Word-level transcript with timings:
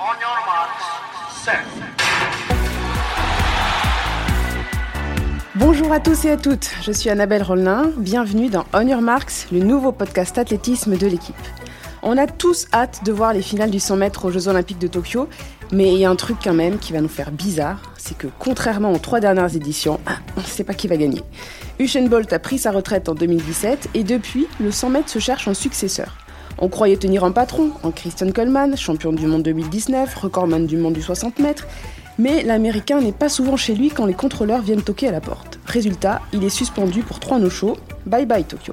On 0.00 0.04
your 0.20 0.30
marks. 0.46 0.84
Bonjour 5.56 5.92
à 5.92 5.98
tous 5.98 6.24
et 6.24 6.30
à 6.30 6.36
toutes, 6.36 6.70
je 6.82 6.92
suis 6.92 7.10
Annabelle 7.10 7.42
Rollin, 7.42 7.90
bienvenue 7.96 8.48
dans 8.48 8.64
On 8.72 8.86
Your 8.86 9.00
Marks, 9.00 9.48
le 9.50 9.58
nouveau 9.58 9.90
podcast 9.90 10.38
athlétisme 10.38 10.96
de 10.96 11.06
l'équipe. 11.08 11.34
On 12.02 12.16
a 12.16 12.28
tous 12.28 12.68
hâte 12.72 13.00
de 13.04 13.10
voir 13.10 13.32
les 13.32 13.42
finales 13.42 13.72
du 13.72 13.80
100 13.80 13.96
mètres 13.96 14.26
aux 14.26 14.30
Jeux 14.30 14.46
Olympiques 14.46 14.78
de 14.78 14.86
Tokyo, 14.86 15.28
mais 15.72 15.92
il 15.92 15.98
y 15.98 16.04
a 16.04 16.10
un 16.10 16.16
truc 16.16 16.36
quand 16.44 16.54
même 16.54 16.78
qui 16.78 16.92
va 16.92 17.00
nous 17.00 17.08
faire 17.08 17.32
bizarre, 17.32 17.82
c'est 17.96 18.16
que 18.16 18.28
contrairement 18.38 18.92
aux 18.92 18.98
trois 18.98 19.18
dernières 19.18 19.56
éditions, 19.56 19.98
ah, 20.06 20.18
on 20.36 20.42
ne 20.42 20.46
sait 20.46 20.62
pas 20.62 20.74
qui 20.74 20.86
va 20.86 20.96
gagner. 20.96 21.22
Usain 21.80 22.06
Bolt 22.06 22.32
a 22.32 22.38
pris 22.38 22.58
sa 22.58 22.70
retraite 22.70 23.08
en 23.08 23.14
2017 23.14 23.88
et 23.94 24.04
depuis, 24.04 24.46
le 24.60 24.70
100 24.70 24.90
mètres 24.90 25.10
se 25.10 25.18
cherche 25.18 25.48
un 25.48 25.54
successeur. 25.54 26.27
On 26.60 26.68
croyait 26.68 26.96
tenir 26.96 27.22
un 27.22 27.30
patron 27.30 27.70
en 27.84 27.92
Christian 27.92 28.32
Coleman, 28.32 28.76
champion 28.76 29.12
du 29.12 29.26
monde 29.26 29.44
2019, 29.44 30.12
recordman 30.16 30.66
du 30.66 30.76
monde 30.76 30.94
du 30.94 31.02
60 31.02 31.38
mètres, 31.38 31.68
mais 32.18 32.42
l'Américain 32.42 33.00
n'est 33.00 33.12
pas 33.12 33.28
souvent 33.28 33.56
chez 33.56 33.74
lui 33.74 33.90
quand 33.90 34.06
les 34.06 34.14
contrôleurs 34.14 34.62
viennent 34.62 34.82
toquer 34.82 35.06
à 35.06 35.12
la 35.12 35.20
porte. 35.20 35.60
Résultat, 35.66 36.20
il 36.32 36.42
est 36.42 36.48
suspendu 36.48 37.02
pour 37.02 37.20
trois 37.20 37.38
no-shows. 37.38 37.76
Bye 38.06 38.26
bye 38.26 38.42
Tokyo. 38.42 38.72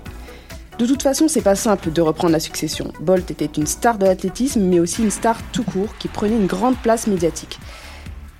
De 0.79 0.88
toute 0.88 1.03
façon, 1.03 1.27
c'est 1.27 1.41
pas 1.41 1.55
simple 1.55 1.91
de 1.91 2.02
reprendre 2.02 2.34
la 2.34 2.40
succession. 2.40 2.91
Bolt 2.99 3.29
était 3.29 3.45
une 3.45 3.67
star 3.67 3.99
de 3.99 4.05
l'athlétisme, 4.05 4.62
mais 4.62 4.79
aussi 4.79 5.04
une 5.04 5.12
star 5.12 5.38
tout 5.52 5.63
court 5.63 5.95
qui 5.99 6.07
prenait 6.07 6.35
une 6.35 6.48
grande 6.48 6.77
place 6.77 7.05
médiatique. 7.05 7.59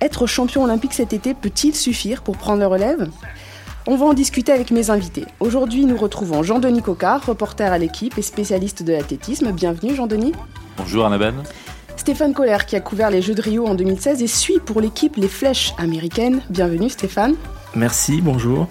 Être 0.00 0.26
champion 0.26 0.64
olympique 0.64 0.92
cet 0.92 1.12
été 1.12 1.34
peut-il 1.34 1.74
suffire 1.74 2.22
pour 2.22 2.36
prendre 2.36 2.60
le 2.60 2.66
relève? 2.66 3.08
On 3.86 3.96
va 3.96 4.06
en 4.06 4.14
discuter 4.14 4.52
avec 4.52 4.70
mes 4.70 4.90
invités. 4.90 5.26
Aujourd'hui, 5.40 5.84
nous 5.84 5.96
retrouvons 5.96 6.42
Jean-Denis 6.42 6.82
Cocard, 6.82 7.24
reporter 7.24 7.72
à 7.72 7.78
l'équipe 7.78 8.18
et 8.18 8.22
spécialiste 8.22 8.82
de 8.82 8.92
l'athlétisme. 8.92 9.52
Bienvenue 9.52 9.94
Jean-Denis. 9.94 10.32
Bonjour 10.76 11.06
Annabelle. 11.06 11.34
Stéphane 11.96 12.34
Kohler 12.34 12.58
qui 12.66 12.76
a 12.76 12.80
couvert 12.80 13.10
les 13.10 13.22
Jeux 13.22 13.34
de 13.34 13.42
Rio 13.42 13.66
en 13.66 13.74
2016 13.74 14.22
et 14.22 14.26
suit 14.26 14.58
pour 14.64 14.80
l'équipe 14.80 15.16
les 15.16 15.28
flèches 15.28 15.72
américaines. 15.78 16.42
Bienvenue 16.50 16.90
Stéphane. 16.90 17.34
Merci, 17.74 18.20
bonjour. 18.20 18.68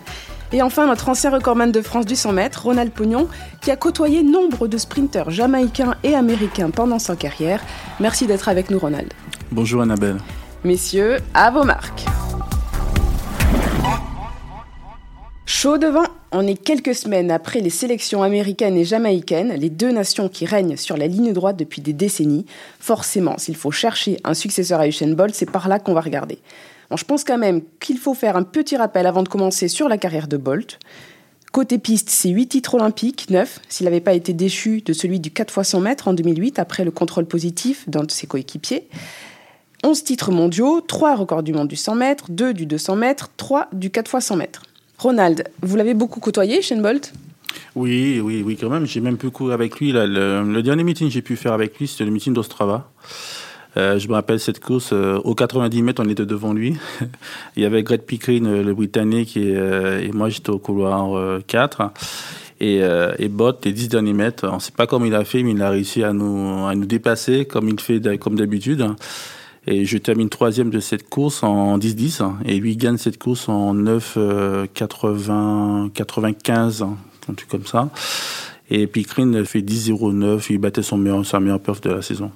Et 0.52 0.62
enfin 0.62 0.86
notre 0.86 1.10
ancien 1.10 1.32
recordman 1.32 1.72
de 1.72 1.82
France 1.82 2.06
du 2.06 2.16
100 2.16 2.34
mètres, 2.34 2.64
Ronald 2.64 2.92
Pognon, 2.92 3.28
qui 3.62 3.72
a 3.72 3.76
côtoyé 3.76 4.22
nombre 4.22 4.68
de 4.68 4.78
sprinteurs 4.78 5.32
jamaïcains 5.32 5.96
et 6.04 6.14
américains 6.14 6.70
pendant 6.70 7.00
sa 7.00 7.16
carrière. 7.16 7.62
Merci 8.00 8.28
d'être 8.28 8.48
avec 8.48 8.70
nous 8.70 8.80
Ronald. 8.80 9.12
Bonjour 9.52 9.82
Annabelle. 9.82 10.18
Messieurs, 10.64 11.18
à 11.34 11.52
vos 11.52 11.64
marques. 11.64 12.06
Chaud 15.66 15.80
devant, 15.80 16.06
on 16.32 16.46
est 16.46 16.64
quelques 16.64 16.94
semaines 16.94 17.32
après 17.32 17.60
les 17.60 17.72
sélections 17.72 18.22
américaines 18.22 18.78
et 18.78 18.86
jamaïcaines, 18.86 19.52
les 19.54 19.72
deux 19.72 19.92
nations 19.92 20.30
qui 20.30 20.46
règnent 20.46 20.78
sur 20.78 20.96
la 20.96 21.08
ligne 21.08 21.34
droite 21.34 21.58
depuis 21.58 21.82
des 21.82 21.92
décennies. 21.92 22.46
Forcément, 22.80 23.40
s'il 23.40 23.56
faut 23.56 23.72
chercher 23.72 24.20
un 24.24 24.36
successeur 24.36 24.80
à 24.80 24.88
Usain 24.88 25.16
Bolt, 25.16 25.34
c'est 25.34 25.50
par 25.50 25.68
là 25.68 25.80
qu'on 25.80 25.96
va 25.96 26.02
regarder. 26.02 26.38
Bon, 26.92 26.98
je 26.98 27.04
pense 27.04 27.24
quand 27.24 27.40
même 27.40 27.64
qu'il 27.80 27.98
faut 27.98 28.14
faire 28.14 28.38
un 28.38 28.44
petit 28.44 28.78
rappel 28.78 29.08
avant 29.08 29.24
de 29.24 29.28
commencer 29.28 29.68
sur 29.68 29.90
la 29.90 29.98
carrière 29.98 30.28
de 30.28 30.38
Bolt. 30.38 30.78
Côté 31.52 31.80
piste, 31.80 32.12
c'est 32.12 32.30
8 32.30 32.46
titres 32.46 32.76
olympiques, 32.76 33.32
9, 33.32 33.62
s'il 33.68 33.86
n'avait 33.86 34.02
pas 34.02 34.14
été 34.14 34.34
déchu 34.34 34.84
de 34.84 34.94
celui 34.94 35.20
du 35.20 35.32
4 35.32 35.50
x 35.50 35.70
100 35.70 35.80
mètres 35.80 36.08
en 36.08 36.14
2008 36.14 36.60
après 36.60 36.86
le 36.86 36.92
contrôle 36.92 37.26
positif 37.26 37.90
d'un 37.90 38.04
de 38.04 38.12
ses 38.12 38.28
coéquipiers. 38.28 38.88
11 39.84 40.04
titres 40.04 40.30
mondiaux, 40.30 40.82
3 40.82 41.16
records 41.16 41.42
du 41.42 41.54
monde 41.54 41.70
du 41.70 41.76
100 41.76 41.96
mètres, 41.96 42.26
2 42.30 42.54
du 42.54 42.68
200 42.68 42.98
mètres, 42.98 43.32
3 43.38 43.70
du 43.74 43.90
4 43.90 44.14
x 44.14 44.26
100 44.28 44.36
mètres. 44.36 44.62
Ronald, 44.98 45.44
vous 45.62 45.76
l'avez 45.76 45.94
beaucoup 45.94 46.20
côtoyé, 46.20 46.62
Shane 46.62 46.82
Bolt? 46.82 47.14
Oui, 47.76 48.22
oui, 48.24 48.42
oui, 48.46 48.58
quand 48.60 48.70
même. 48.70 48.86
J'ai 48.86 49.02
même 49.02 49.18
pu 49.18 49.30
courir 49.30 49.54
avec 49.54 49.80
lui. 49.80 49.92
Le, 49.92 50.62
dernier 50.62 50.84
meeting 50.84 51.08
que 51.08 51.14
j'ai 51.14 51.22
pu 51.22 51.36
faire 51.36 51.54
avec 51.54 51.78
lui, 51.78 51.88
c'était 51.88 52.06
le 52.06 52.12
meeting 52.12 52.34
d'Ostrava. 52.34 52.90
Euh, 53.78 54.00
je 54.00 54.08
me 54.08 54.14
rappelle 54.14 54.40
cette 54.40 54.62
course, 54.62 54.92
euh, 54.94 55.18
aux 55.18 55.36
90 55.36 55.82
mètres, 55.82 56.02
on 56.06 56.10
était 56.10 56.26
devant 56.26 56.54
lui. 56.54 56.78
Il 57.58 57.64
y 57.64 57.66
avait 57.66 57.84
Greg 57.84 58.02
Pickering, 58.02 58.46
euh, 58.46 58.64
le 58.64 58.74
Britannique, 58.74 59.36
et, 59.36 60.12
moi 60.14 60.30
j'étais 60.30 60.50
au 60.50 60.60
couloir 60.60 61.18
euh, 61.18 61.42
4. 61.46 61.92
Et, 62.62 62.80
Bott, 63.28 63.66
les 63.66 63.74
10 63.74 63.90
derniers 63.90 64.14
mètres, 64.14 64.48
on 64.50 64.56
ne 64.56 64.60
sait 64.60 64.72
pas 64.72 64.88
comment 64.88 65.06
il 65.06 65.14
a 65.14 65.26
fait, 65.26 65.44
mais 65.44 65.52
il 65.52 65.62
a 65.62 65.70
réussi 65.70 66.04
à 66.04 66.14
nous, 66.14 66.66
à 66.66 66.74
nous 66.74 66.86
dépasser 66.86 67.44
comme 67.44 67.68
il 67.68 67.80
fait 67.82 68.18
comme 68.18 68.36
d'habitude. 68.36 68.88
Et 69.68 69.86
je 69.86 69.98
termine 69.98 70.30
troisième 70.30 70.70
de 70.70 70.80
cette 70.80 71.10
course 71.10 71.44
en 71.44 71.78
10-10. 71.78 72.24
Et 72.46 72.60
lui 72.60 72.78
gagne 72.78 72.98
cette 72.98 73.18
course 73.18 73.50
en 73.50 73.74
9, 73.74 74.14
euh, 74.18 74.68
80, 74.74 75.92
95, 75.94 76.84
un 76.84 77.34
truc 77.34 77.50
comme 77.50 77.66
ça. 77.66 77.90
Et 78.70 78.88
Pickering 78.88 79.44
fait 79.46 79.62
10-09, 79.62 80.48
il 80.50 80.58
battait 80.58 80.82
son 80.82 80.98
meilleur, 80.98 81.26
sa 81.26 81.40
meilleure 81.40 81.60
perf 81.60 81.82
de 81.82 81.92
la 81.92 82.02
saison. 82.02 82.32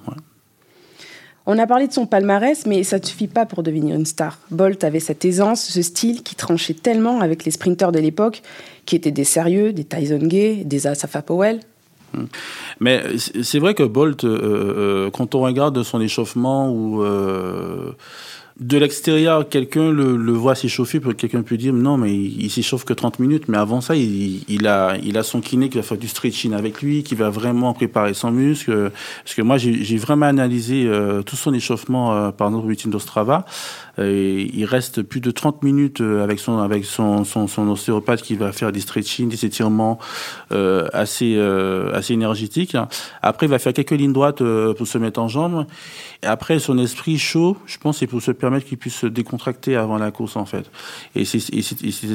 On 1.46 1.58
a 1.58 1.66
parlé 1.66 1.88
de 1.88 1.92
son 1.92 2.06
palmarès, 2.06 2.66
mais 2.66 2.84
ça 2.84 2.98
ne 2.98 3.04
suffit 3.04 3.26
pas 3.26 3.46
pour 3.46 3.62
devenir 3.62 3.96
une 3.96 4.06
star. 4.06 4.38
Bolt 4.50 4.84
avait 4.84 5.00
cette 5.00 5.24
aisance, 5.24 5.64
ce 5.64 5.82
style 5.82 6.22
qui 6.22 6.36
tranchait 6.36 6.74
tellement 6.74 7.20
avec 7.20 7.44
les 7.44 7.50
sprinteurs 7.50 7.90
de 7.90 7.98
l'époque, 7.98 8.42
qui 8.86 8.94
étaient 8.94 9.10
des 9.10 9.24
sérieux, 9.24 9.72
des 9.72 9.84
Tyson 9.84 10.18
Gay, 10.18 10.62
des 10.64 10.86
Asafa 10.86 11.22
Powell. 11.22 11.60
Mais 12.80 13.04
c'est 13.18 13.58
vrai 13.58 13.74
que 13.74 13.82
Bolt, 13.82 14.24
euh, 14.24 14.38
euh, 14.42 15.10
quand 15.10 15.34
on 15.34 15.40
regarde 15.40 15.82
son 15.82 16.00
échauffement 16.00 16.70
ou 16.70 17.02
euh, 17.02 17.92
de 18.58 18.78
l'extérieur, 18.78 19.48
quelqu'un 19.48 19.90
le, 19.90 20.32
voit 20.32 20.54
s'échauffer, 20.54 21.00
quelqu'un 21.16 21.42
peut 21.42 21.56
dire 21.56 21.72
non, 21.72 21.96
mais 21.96 22.12
il, 22.12 22.42
il 22.42 22.50
s'échauffe 22.50 22.84
que 22.84 22.92
30 22.92 23.18
minutes. 23.18 23.44
Mais 23.48 23.58
avant 23.58 23.80
ça, 23.80 23.96
il, 23.96 24.66
a, 24.66 24.96
il 25.02 25.16
a 25.16 25.22
son 25.22 25.40
kiné 25.40 25.68
qui 25.68 25.78
va 25.78 25.82
faire 25.82 25.98
du 25.98 26.08
stretching 26.08 26.52
avec 26.52 26.82
lui, 26.82 27.02
qui 27.02 27.14
va 27.14 27.30
vraiment 27.30 27.72
préparer 27.72 28.14
son 28.14 28.30
muscle. 28.30 28.90
Parce 29.24 29.34
que 29.34 29.42
moi, 29.42 29.56
j'ai 29.56 29.96
vraiment 29.96 30.26
analysé 30.26 30.90
tout 31.24 31.36
son 31.36 31.54
échauffement 31.54 32.32
par 32.32 32.50
notre 32.50 32.64
routine 32.64 32.90
d'Ostrava. 32.90 33.46
Et 34.00 34.50
il 34.54 34.64
reste 34.64 35.02
plus 35.02 35.20
de 35.20 35.30
30 35.30 35.62
minutes 35.62 36.00
euh, 36.00 36.22
avec 36.22 36.38
son 36.40 36.58
avec 36.58 36.84
son, 36.84 37.24
ostéopathe 37.70 38.22
qui 38.22 38.36
va 38.36 38.52
faire 38.52 38.72
des 38.72 38.80
stretching, 38.80 39.28
des 39.28 39.44
étirements 39.44 39.98
euh, 40.52 40.88
assez 40.92 41.34
euh, 41.36 41.92
assez 41.94 42.14
énergétiques. 42.14 42.76
Après, 43.22 43.46
il 43.46 43.50
va 43.50 43.58
faire 43.58 43.72
quelques 43.72 43.90
lignes 43.92 44.12
droites 44.12 44.40
euh, 44.42 44.74
pour 44.74 44.86
se 44.86 44.98
mettre 44.98 45.20
en 45.20 45.28
jambes. 45.28 45.66
Et 46.22 46.26
après, 46.26 46.58
son 46.58 46.78
esprit 46.78 47.18
chaud, 47.18 47.56
je 47.66 47.78
pense, 47.78 47.98
c'est 47.98 48.06
pour 48.06 48.22
se 48.22 48.30
permettre 48.30 48.66
qu'il 48.66 48.78
puisse 48.78 48.96
se 48.96 49.06
décontracter 49.06 49.76
avant 49.76 49.98
la 49.98 50.10
course, 50.10 50.36
en 50.36 50.44
fait. 50.44 50.70
Et 51.14 51.24
c'est 51.24 51.40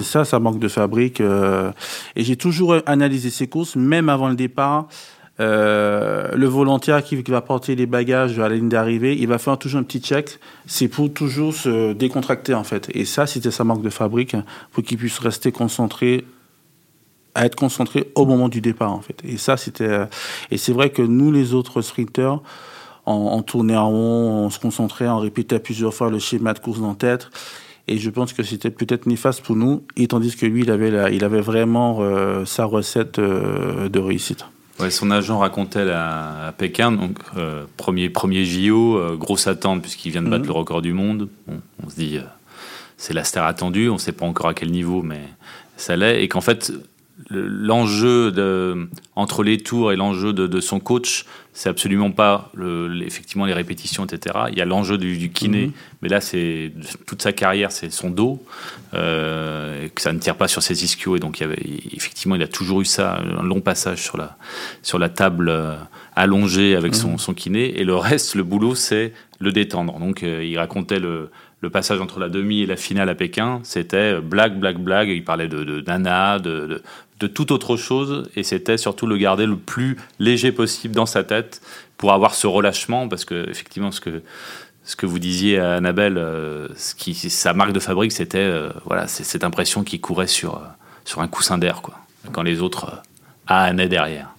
ça, 0.04 0.26
ça 0.26 0.40
manque 0.40 0.60
de 0.60 0.68
fabrique. 0.68 1.22
euh. 1.22 1.72
et 2.16 2.24
j'ai 2.24 2.36
toujours 2.36 2.76
analysé 2.86 3.30
ses 3.30 3.48
courses, 3.48 3.76
même 3.76 4.10
avant 4.10 4.28
le 4.28 4.36
départ. 4.36 4.88
Euh, 5.42 6.30
le 6.34 6.46
volontaire 6.48 7.04
qui, 7.04 7.16
va 7.18 7.42
porter 7.42 7.76
les 7.76 7.86
bagages 7.86 8.40
à 8.40 8.48
la 8.48 8.56
ligne 8.56 8.70
d'arrivée, 8.70 9.18
il 9.20 9.28
va 9.28 9.38
faire 9.38 9.58
toujours 9.58 9.82
un 9.82 9.84
petit 9.84 10.00
check. 10.00 10.40
C'est 10.66 10.88
pour 10.88 11.12
toujours 11.12 11.54
se 11.54 11.92
décontracter 11.94 12.54
en 12.54 12.64
fait. 12.64 12.90
Et 12.94 13.04
ça, 13.06 13.28
c'était 13.28 13.52
sa 13.52 13.64
marque 13.66 13.82
de 13.82 13.90
fabrique 13.90 14.36
pour 14.72 14.84
qu'il 14.84 14.98
puisse 14.98 15.20
rester 15.20 15.52
concentré, 15.52 16.26
à 17.34 17.46
être 17.46 17.56
concentré 17.56 18.12
au 18.16 18.26
moment 18.26 18.48
du 18.48 18.62
départ 18.62 18.94
en 18.94 19.02
fait. 19.02 19.18
Et 19.26 19.38
ça, 19.38 19.58
c'était. 19.58 19.84
euh, 19.90 20.06
Et 20.52 20.58
c'est 20.58 20.72
vrai 20.72 20.90
que 20.90 21.02
nous, 21.02 21.32
les 21.34 21.54
autres 21.54 21.82
sprinteurs, 21.82 22.42
on, 23.06 23.14
on 23.14 23.42
tournait 23.42 23.76
en 23.76 23.90
rond, 23.90 24.46
on 24.46 24.50
se 24.50 24.60
concentrait, 24.60 25.08
on 25.10 25.20
répétait 25.20 25.60
plusieurs 25.60 25.94
fois 25.94 26.10
le 26.10 26.20
schéma 26.20 26.54
de 26.54 26.60
course 26.60 26.80
en 26.80 26.96
tête. 26.96 27.30
Et 27.88 27.98
je 27.98 28.10
pense 28.10 28.34
que 28.34 28.42
c'était 28.42 28.72
peut-être 28.72 29.06
néfaste 29.06 29.42
pour 29.42 29.56
nous, 29.56 29.84
et 29.96 30.08
tandis 30.08 30.36
que 30.36 30.46
lui, 30.48 30.62
il 30.64 30.72
avait, 30.72 30.90
la- 30.90 31.12
il 31.12 31.24
avait 31.24 31.42
vraiment 31.42 31.98
euh, 32.00 32.44
sa 32.46 32.66
recette 32.66 33.20
euh, 33.20 33.90
de 33.90 34.00
réussite. 34.00 34.46
Ouais, 34.80 34.90
son 34.92 35.10
agent 35.12 35.40
racontait 35.40 35.90
à 35.90 36.54
Pékin, 36.58 36.92
donc 36.92 37.18
euh, 37.38 37.66
premier, 37.78 38.10
premier 38.10 38.44
JO, 38.44 38.98
euh, 38.98 39.16
grosse 39.16 39.48
attente 39.48 39.82
puisqu'il 39.82 40.12
vient 40.12 40.22
de 40.22 40.30
battre 40.30 40.42
Mhm. 40.44 40.48
le 40.50 40.54
record 40.54 40.82
du 40.82 40.92
monde. 40.94 41.30
Bon, 41.48 41.62
on 41.86 41.90
se 41.90 41.96
dit, 41.96 42.18
euh, 42.18 42.22
c'est 42.98 43.14
la 43.14 43.24
star 43.24 43.46
attendue, 43.46 43.88
on 43.90 43.94
ne 43.94 44.00
sait 44.00 44.12
pas 44.12 44.26
encore 44.26 44.48
à 44.48 44.54
quel 44.54 44.72
niveau, 44.72 45.02
mais 45.02 45.22
ça 45.78 45.96
l'est. 45.96 46.24
Et 46.24 46.28
qu'en 46.28 46.42
fait, 46.42 46.74
l'enjeu 47.30 48.34
entre 49.16 49.44
les 49.44 49.58
tours 49.58 49.92
et 49.92 49.96
l'enjeu 49.96 50.34
de, 50.34 50.48
de 50.48 50.60
son 50.60 50.80
coach, 50.80 51.26
c'est 51.54 51.70
absolument 51.70 52.12
pas 52.12 52.52
le, 52.54 53.02
effectivement 53.06 53.46
les 53.46 53.54
répétitions, 53.54 54.06
etc. 54.06 54.36
Il 54.52 54.58
y 54.58 54.62
a 54.62 54.66
l'enjeu 54.66 54.98
du, 54.98 55.18
du 55.18 55.32
kiné, 55.32 55.68
Mhm. 55.68 55.72
mais 56.02 56.10
là, 56.10 56.20
c'est 56.20 56.74
toute 57.08 57.22
sa 57.22 57.32
carrière, 57.32 57.72
c'est 57.72 57.92
son 57.92 58.10
dos, 58.10 58.44
euh, 58.94 59.88
que 59.96 60.02
ça 60.02 60.12
ne 60.12 60.20
tire 60.20 60.36
pas 60.36 60.50
sur 60.50 60.62
ses 60.62 60.84
ischios. 60.84 61.16
Et 61.16 61.20
donc, 61.20 61.40
il 61.40 61.44
y 61.44 61.46
avait, 61.46 61.62
effectivement, 61.94 62.36
il 62.36 62.44
a 62.44 62.48
toujours 62.50 62.82
eu 62.82 62.86
ça, 62.86 63.22
un 63.22 63.44
long 63.44 63.62
passage 63.62 64.02
sur 64.02 64.18
la, 64.18 64.38
sur 64.84 65.00
la 65.00 65.08
table 65.08 65.48
euh, 65.50 65.76
allongée 66.16 66.76
avec 66.76 66.94
son, 66.94 67.18
son 67.18 67.34
kiné. 67.34 67.80
Et 67.80 67.86
le 67.86 67.96
reste, 67.96 68.36
le 68.36 68.44
boulot, 68.44 68.76
c'est 68.76 69.14
le 69.40 69.54
détendre. 69.54 69.98
Donc, 70.00 70.24
euh, 70.24 70.44
il 70.44 70.58
racontait 70.58 71.00
le, 71.00 71.30
le 71.66 71.72
passage 71.72 72.00
entre 72.00 72.20
la 72.20 72.30
demi 72.30 72.62
et 72.62 72.66
la 72.68 72.76
finale 72.76 73.10
à 73.10 73.16
Pékin. 73.16 73.60
C'était 73.64 74.14
euh, 74.18 74.22
blague, 74.22 74.60
blague, 74.60 74.78
blague. 74.78 75.10
Il 75.10 75.24
parlait 75.24 75.48
de, 75.48 75.64
de 75.64 75.82
nana, 75.82 76.38
de, 76.38 76.84
de, 77.20 77.28
toute 77.28 77.50
autre 77.50 77.76
chose. 77.76 78.30
Et 78.36 78.44
c'était 78.44 78.78
surtout 78.78 79.08
le 79.08 79.18
garder 79.18 79.48
le 79.48 79.58
plus 79.58 79.98
léger 80.20 80.52
possible 80.52 80.94
dans 80.94 81.08
sa 81.08 81.24
tête 81.24 81.62
pour 81.98 82.14
avoir 82.14 82.36
ce 82.36 82.46
relâchement. 82.46 83.08
Parce 83.08 83.26
que, 83.26 83.50
effectivement, 83.50 83.92
ce 83.92 84.00
que, 84.00 84.22
ce 84.84 84.96
que 84.96 85.08
vous 85.08 85.18
disiez 85.18 85.58
à 85.58 85.74
Annabelle, 85.74 86.20
euh, 86.20 86.68
ce 86.76 86.94
qui, 86.94 87.16
sa 87.16 87.54
marque 87.54 87.74
de 87.74 87.80
fabrique, 87.80 88.12
c'était 88.12 88.38
euh, 88.38 88.70
voilà, 88.86 89.08
cette 89.08 89.44
impression 89.44 89.84
qu'il 89.84 90.00
courait 90.00 90.28
sur, 90.28 90.62
sur 91.04 91.22
un 91.22 91.28
coussin 91.28 91.58
d'air, 91.58 91.82
quoi, 91.82 91.96
quand 92.32 92.44
les 92.44 92.62
autres 92.62 93.02
anaient 93.48 93.90
derrière. 93.90 94.35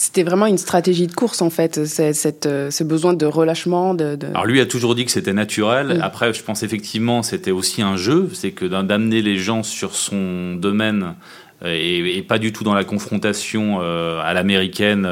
C'était 0.00 0.22
vraiment 0.22 0.46
une 0.46 0.58
stratégie 0.58 1.08
de 1.08 1.12
course 1.12 1.42
en 1.42 1.50
fait, 1.50 1.84
cette, 1.84 2.46
euh, 2.46 2.70
ce 2.70 2.84
besoin 2.84 3.14
de 3.14 3.26
relâchement. 3.26 3.94
De, 3.94 4.16
Alors 4.28 4.46
lui 4.46 4.60
a 4.60 4.66
toujours 4.66 4.94
dit 4.94 5.04
que 5.04 5.10
c'était 5.10 5.32
naturel. 5.32 5.98
Après, 6.00 6.32
je 6.32 6.40
pense 6.44 6.62
effectivement 6.62 7.24
c'était 7.24 7.50
aussi 7.50 7.82
un 7.82 7.96
jeu, 7.96 8.30
c'est 8.32 8.52
que 8.52 8.64
d'amener 8.64 9.22
les 9.22 9.38
gens 9.38 9.64
sur 9.64 9.96
son 9.96 10.54
domaine 10.54 11.16
euh, 11.64 11.76
et, 11.76 12.22
pas 12.22 12.38
du 12.38 12.52
tout 12.52 12.62
dans 12.62 12.74
la 12.74 12.84
confrontation 12.84 13.78
euh, 13.80 14.20
à 14.22 14.34
l'américaine 14.34 15.02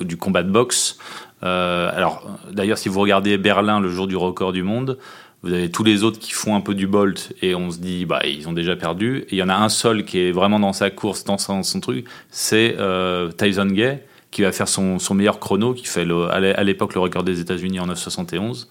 du 0.00 0.16
combat 0.16 0.42
de 0.42 0.50
boxe. 0.50 0.96
alors 1.42 2.26
d'ailleurs, 2.50 2.78
si 2.78 2.88
vous 2.88 3.00
regardez 3.00 3.36
Berlin 3.36 3.78
le 3.78 3.90
jour 3.90 4.06
du 4.06 4.16
record 4.16 4.52
du 4.52 4.62
monde, 4.62 4.96
vous 5.42 5.52
avez 5.52 5.70
tous 5.70 5.84
les 5.84 6.02
autres 6.02 6.18
qui 6.18 6.32
font 6.32 6.56
un 6.56 6.60
peu 6.60 6.74
du 6.74 6.86
bolt 6.86 7.32
et 7.42 7.54
on 7.54 7.70
se 7.70 7.78
dit 7.78 8.06
bah 8.06 8.20
ils 8.26 8.48
ont 8.48 8.52
déjà 8.52 8.74
perdu. 8.74 9.24
Il 9.30 9.38
y 9.38 9.42
en 9.42 9.48
a 9.48 9.54
un 9.54 9.68
seul 9.68 10.04
qui 10.04 10.18
est 10.18 10.32
vraiment 10.32 10.58
dans 10.58 10.72
sa 10.72 10.90
course, 10.90 11.24
dans 11.24 11.38
son, 11.38 11.80
truc, 11.80 12.06
c'est 12.30 12.74
euh, 12.78 13.30
Tyson 13.30 13.66
Gay 13.66 14.04
qui 14.30 14.42
va 14.42 14.52
faire 14.52 14.68
son, 14.68 14.98
meilleur 15.14 15.38
chrono, 15.38 15.72
qui 15.74 15.86
fait 15.86 16.06
à 16.30 16.64
l'époque 16.64 16.94
le 16.94 17.00
record 17.00 17.22
des 17.22 17.40
États-Unis 17.40 17.80
en 17.80 17.86
9,71. 17.86 18.66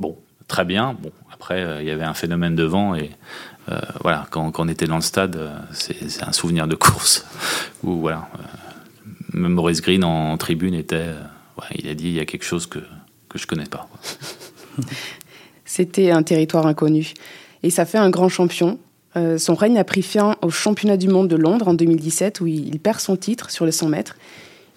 Bon, 0.00 0.16
très 0.48 0.64
bien. 0.64 0.96
Bon, 1.00 1.12
après 1.32 1.62
euh, 1.62 1.82
il 1.82 1.86
y 1.86 1.90
avait 1.90 2.04
un 2.04 2.14
phénomène 2.14 2.56
de 2.56 2.64
vent 2.64 2.94
et 2.94 3.10
euh, 3.68 3.78
voilà 4.00 4.26
quand, 4.30 4.50
quand, 4.50 4.64
on 4.64 4.68
était 4.68 4.86
dans 4.86 4.96
le 4.96 5.02
stade, 5.02 5.38
c'est 5.72 6.22
un 6.22 6.32
souvenir 6.32 6.66
de 6.66 6.74
course 6.74 7.26
où 7.82 7.98
voilà. 7.98 8.28
même 9.34 9.52
Maurice 9.52 9.82
Green 9.82 10.04
en, 10.04 10.38
tribune 10.38 10.74
était, 10.74 11.10
il 11.74 11.86
a 11.86 11.94
dit 11.94 12.08
il 12.08 12.14
y 12.14 12.20
a 12.20 12.24
quelque 12.24 12.44
chose 12.44 12.66
que 12.66 12.80
que 13.28 13.38
je 13.38 13.46
connais 13.46 13.66
pas. 13.66 13.88
C'était 15.74 16.10
un 16.10 16.22
territoire 16.22 16.66
inconnu. 16.66 17.14
Et 17.62 17.70
ça 17.70 17.86
fait 17.86 17.96
un 17.96 18.10
grand 18.10 18.28
champion. 18.28 18.78
Euh, 19.16 19.38
son 19.38 19.54
règne 19.54 19.78
a 19.78 19.84
pris 19.84 20.02
fin 20.02 20.36
au 20.42 20.50
championnat 20.50 20.98
du 20.98 21.08
monde 21.08 21.28
de 21.28 21.36
Londres 21.36 21.66
en 21.66 21.72
2017, 21.72 22.42
où 22.42 22.46
il, 22.46 22.78
perd 22.78 23.00
son 23.00 23.16
titre 23.16 23.50
sur 23.50 23.64
les 23.64 23.72
100 23.72 23.88
mètres. 23.88 24.18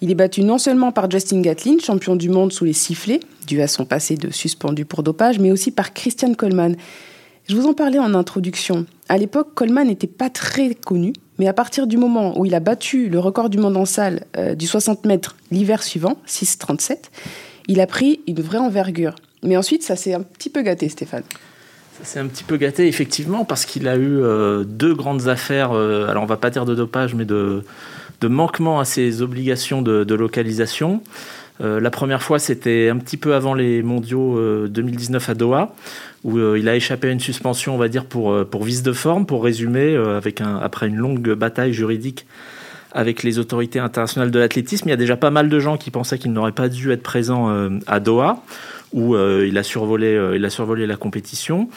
Il 0.00 0.10
est 0.10 0.14
battu 0.14 0.42
non 0.42 0.56
seulement 0.56 0.92
par 0.92 1.10
Justin 1.10 1.42
Gatlin, 1.42 1.76
champion 1.84 2.16
du 2.16 2.30
monde 2.30 2.50
sous 2.50 2.64
les 2.64 2.72
sifflets, 2.72 3.20
dû 3.46 3.60
à 3.60 3.68
son 3.68 3.84
passé 3.84 4.16
de 4.16 4.30
suspendu 4.30 4.86
pour 4.86 5.02
dopage, 5.02 5.38
mais 5.38 5.52
aussi 5.52 5.70
par 5.70 5.92
Christian 5.92 6.32
Coleman. 6.32 6.76
Je 7.46 7.54
vous 7.54 7.66
en 7.66 7.74
parlais 7.74 7.98
en 7.98 8.14
introduction. 8.14 8.86
À 9.10 9.18
l'époque, 9.18 9.48
Coleman 9.54 9.88
n'était 9.88 10.06
pas 10.06 10.30
très 10.30 10.74
connu, 10.74 11.12
mais 11.38 11.46
à 11.46 11.52
partir 11.52 11.86
du 11.86 11.98
moment 11.98 12.40
où 12.40 12.46
il 12.46 12.54
a 12.54 12.60
battu 12.60 13.10
le 13.10 13.18
record 13.18 13.50
du 13.50 13.58
monde 13.58 13.76
en 13.76 13.84
salle 13.84 14.24
euh, 14.38 14.54
du 14.54 14.66
60 14.66 15.04
mètres 15.04 15.36
l'hiver 15.50 15.82
suivant, 15.82 16.16
6,37, 16.26 16.96
il 17.68 17.82
a 17.82 17.86
pris 17.86 18.20
une 18.26 18.40
vraie 18.40 18.56
envergure. 18.56 19.14
Mais 19.42 19.56
ensuite, 19.56 19.82
ça 19.82 19.96
s'est 19.96 20.14
un 20.14 20.22
petit 20.22 20.50
peu 20.50 20.62
gâté, 20.62 20.88
Stéphane. 20.88 21.24
Ça 21.98 22.04
s'est 22.04 22.18
un 22.18 22.26
petit 22.26 22.44
peu 22.44 22.58
gâté, 22.58 22.88
effectivement, 22.88 23.46
parce 23.46 23.64
qu'il 23.64 23.88
a 23.88 23.96
eu 23.96 24.20
euh, 24.20 24.64
deux 24.64 24.94
grandes 24.94 25.28
affaires, 25.28 25.72
euh, 25.72 26.08
alors 26.08 26.22
on 26.22 26.26
va 26.26 26.36
pas 26.36 26.50
dire 26.50 26.66
de 26.66 26.74
dopage, 26.74 27.14
mais 27.14 27.24
de, 27.24 27.62
manquement 28.22 28.80
à 28.80 28.84
ses 28.84 29.22
obligations 29.22 29.80
de, 29.80 30.14
localisation. 30.14 31.00
Euh, 31.62 31.80
la 31.80 31.90
première 31.90 32.22
fois, 32.22 32.38
c'était 32.38 32.90
un 32.90 32.98
petit 32.98 33.16
peu 33.16 33.34
avant 33.34 33.54
les 33.54 33.82
mondiaux 33.82 34.68
2019 34.68 35.30
à 35.30 35.34
Doha, 35.34 35.74
où 36.22 36.38
il 36.54 36.68
a 36.68 36.76
échappé 36.76 37.08
à 37.08 37.12
une 37.12 37.20
suspension, 37.20 37.74
on 37.74 37.78
va 37.78 37.88
dire, 37.88 38.04
pour, 38.04 38.44
pour 38.44 38.64
vice 38.64 38.82
de 38.82 38.92
forme, 38.92 39.24
pour 39.24 39.42
résumer, 39.42 39.96
avec 39.96 40.42
après 40.42 40.88
une 40.88 40.96
longue 40.96 41.32
bataille 41.32 41.72
juridique 41.72 42.26
avec 42.92 43.22
les 43.22 43.38
autorités 43.38 43.78
internationales 43.78 44.30
de 44.30 44.38
l'athlétisme. 44.38 44.88
Il 44.88 44.90
y 44.90 44.94
a 44.94 44.98
déjà 44.98 45.16
pas 45.16 45.30
mal 45.30 45.48
de 45.48 45.58
gens 45.60 45.76
qui 45.76 45.90
pensaient 45.90 46.18
qu'il 46.18 46.32
n'aurait 46.32 46.52
pas 46.52 46.68
dû 46.68 46.92
être 46.92 47.02
présent 47.02 47.70
à 47.86 48.00
Doha 48.00 48.42
où 48.92 49.14
euh, 49.14 49.46
il, 49.48 49.58
a 49.58 49.62
survolé, 49.62 50.14
euh, 50.14 50.36
il 50.36 50.44
a 50.44 50.50
survolé 50.50 50.86
la 50.86 50.96
compétition. 50.96 51.68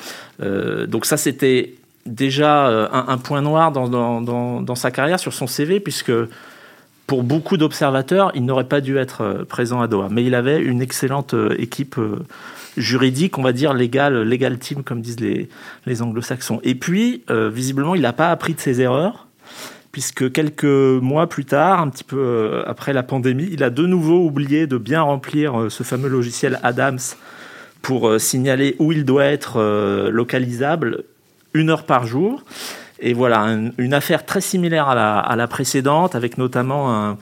Euh, 0.42 0.86
donc 0.88 1.06
ça, 1.06 1.18
c'était 1.18 1.76
déjà 2.06 2.90
un, 2.92 3.18
point 3.18 3.42
noir 3.42 3.72
dans, 3.72 3.88
dans, 3.88 4.62
dans, 4.62 4.76
sa 4.76 4.90
carrière, 4.90 5.20
sur 5.20 5.34
son 5.34 5.46
CV, 5.46 5.80
puisque 5.80 6.14
pour 7.06 7.24
beaucoup 7.24 7.56
d'observateurs, 7.56 8.32
il 8.34 8.46
n'aurait 8.46 8.68
pas 8.68 8.82
dû 8.82 8.98
être 8.98 9.46
présent 9.48 9.80
à 9.82 9.88
Doha. 9.88 10.08
Mais 10.10 10.24
il 10.24 10.34
avait 10.34 10.60
une 10.60 10.82
excellente 10.82 11.36
équipe 11.58 11.98
juridique, 12.78 13.38
on 13.38 13.44
va 13.44 13.52
dire 13.52 13.76
légal, 13.76 14.24
legal 14.24 14.58
team, 14.58 14.82
comme 14.82 15.02
disent 15.02 15.20
les, 15.20 15.50
les 15.86 16.02
anglo-saxons. 16.02 16.62
Et 16.64 16.74
puis, 16.74 17.22
visiblement, 17.30 17.94
il 17.94 18.02
n'a 18.02 18.14
pas 18.14 18.32
appris 18.32 18.56
de 18.56 18.60
ses 18.60 18.82
erreurs 18.82 19.28
puisque 20.00 20.32
quelques 20.32 20.64
mois 20.64 21.28
plus 21.28 21.44
tard, 21.44 21.82
un 21.82 21.90
petit 21.90 22.06
peu 22.06 22.16
euh, 22.18 22.64
après 22.66 22.94
la 22.94 23.04
pandémie, 23.04 23.50
il 23.52 23.66
a 23.66 23.70
de 23.70 23.86
nouveau 23.86 24.26
oublié 24.26 24.66
de 24.66 24.78
bien 24.78 25.02
remplir 25.02 25.60
euh, 25.60 25.70
ce 25.70 25.84
fameux 25.84 26.08
logiciel 26.08 26.58
Adams 26.64 27.02
pour 27.82 28.08
euh, 28.08 28.18
signaler 28.18 28.78
où 28.80 28.94
il 28.94 29.04
doit 29.04 29.26
être 29.26 29.60
localisable 30.10 31.04
une 31.54 31.70
heure 31.70 31.84
par 31.84 32.08
jour. 32.08 32.46
Et 33.02 33.12
voilà, 33.12 33.46
une 33.78 33.94
affaire 33.94 34.26
très 34.26 34.40
similaire 34.40 34.88
à 34.88 35.36
la, 35.36 35.48
précédente, 35.50 36.16
avec 36.16 36.38
notamment 36.38 37.18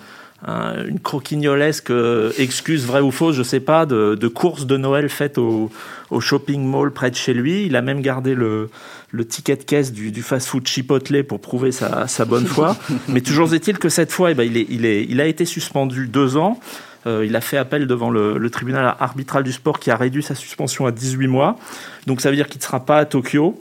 une 0.45 0.99
croquignolesque 0.99 1.91
excuse 2.37 2.85
vraie 2.85 3.01
ou 3.01 3.11
fausse, 3.11 3.35
je 3.35 3.43
sais 3.43 3.59
pas, 3.59 3.85
de, 3.85 4.15
de 4.15 4.27
course 4.27 4.67
de 4.67 4.77
Noël 4.77 5.09
faite 5.09 5.37
au, 5.37 5.71
au, 6.11 6.19
shopping 6.19 6.63
mall 6.63 6.91
près 6.91 7.09
de 7.09 7.15
chez 7.15 7.33
lui. 7.33 7.65
Il 7.65 7.75
a 7.75 7.81
même 7.81 8.01
gardé 8.01 8.35
le, 8.35 8.69
le 9.11 9.25
ticket 9.25 9.55
de 9.55 9.63
caisse 9.63 9.91
du, 9.93 10.21
fast-food 10.21 10.67
Chipotle 10.67 11.23
pour 11.23 11.39
prouver 11.39 11.71
sa, 11.71 12.25
bonne 12.25 12.45
foi. 12.45 12.75
Mais 13.07 13.21
toujours 13.21 13.53
est-il 13.53 13.77
que 13.77 13.89
cette 13.89 14.11
fois, 14.11 14.31
eh 14.31 14.33
ben, 14.33 14.43
il, 14.43 14.57
est, 14.57 14.65
il, 14.69 14.85
est, 14.85 15.03
il, 15.03 15.21
a 15.21 15.25
été 15.25 15.45
suspendu 15.45 16.07
deux 16.07 16.37
ans. 16.37 16.59
Euh, 17.05 17.25
il 17.25 17.35
a 17.35 17.41
fait 17.41 17.57
appel 17.57 17.87
devant 17.87 18.09
le, 18.09 18.49
tribunal 18.49 18.95
arbitral 18.99 19.43
du 19.43 19.53
sport 19.53 19.79
qui 19.79 19.91
a 19.91 19.95
réduit 19.95 20.23
sa 20.23 20.35
suspension 20.35 20.85
à 20.85 20.91
18 20.91 21.27
mois. 21.27 21.57
Donc 22.05 22.21
ça 22.21 22.29
veut 22.29 22.35
dire 22.35 22.47
qu'il 22.47 22.59
ne 22.59 22.63
sera 22.63 22.85
pas 22.85 22.97
à 22.97 23.05
Tokyo 23.05 23.59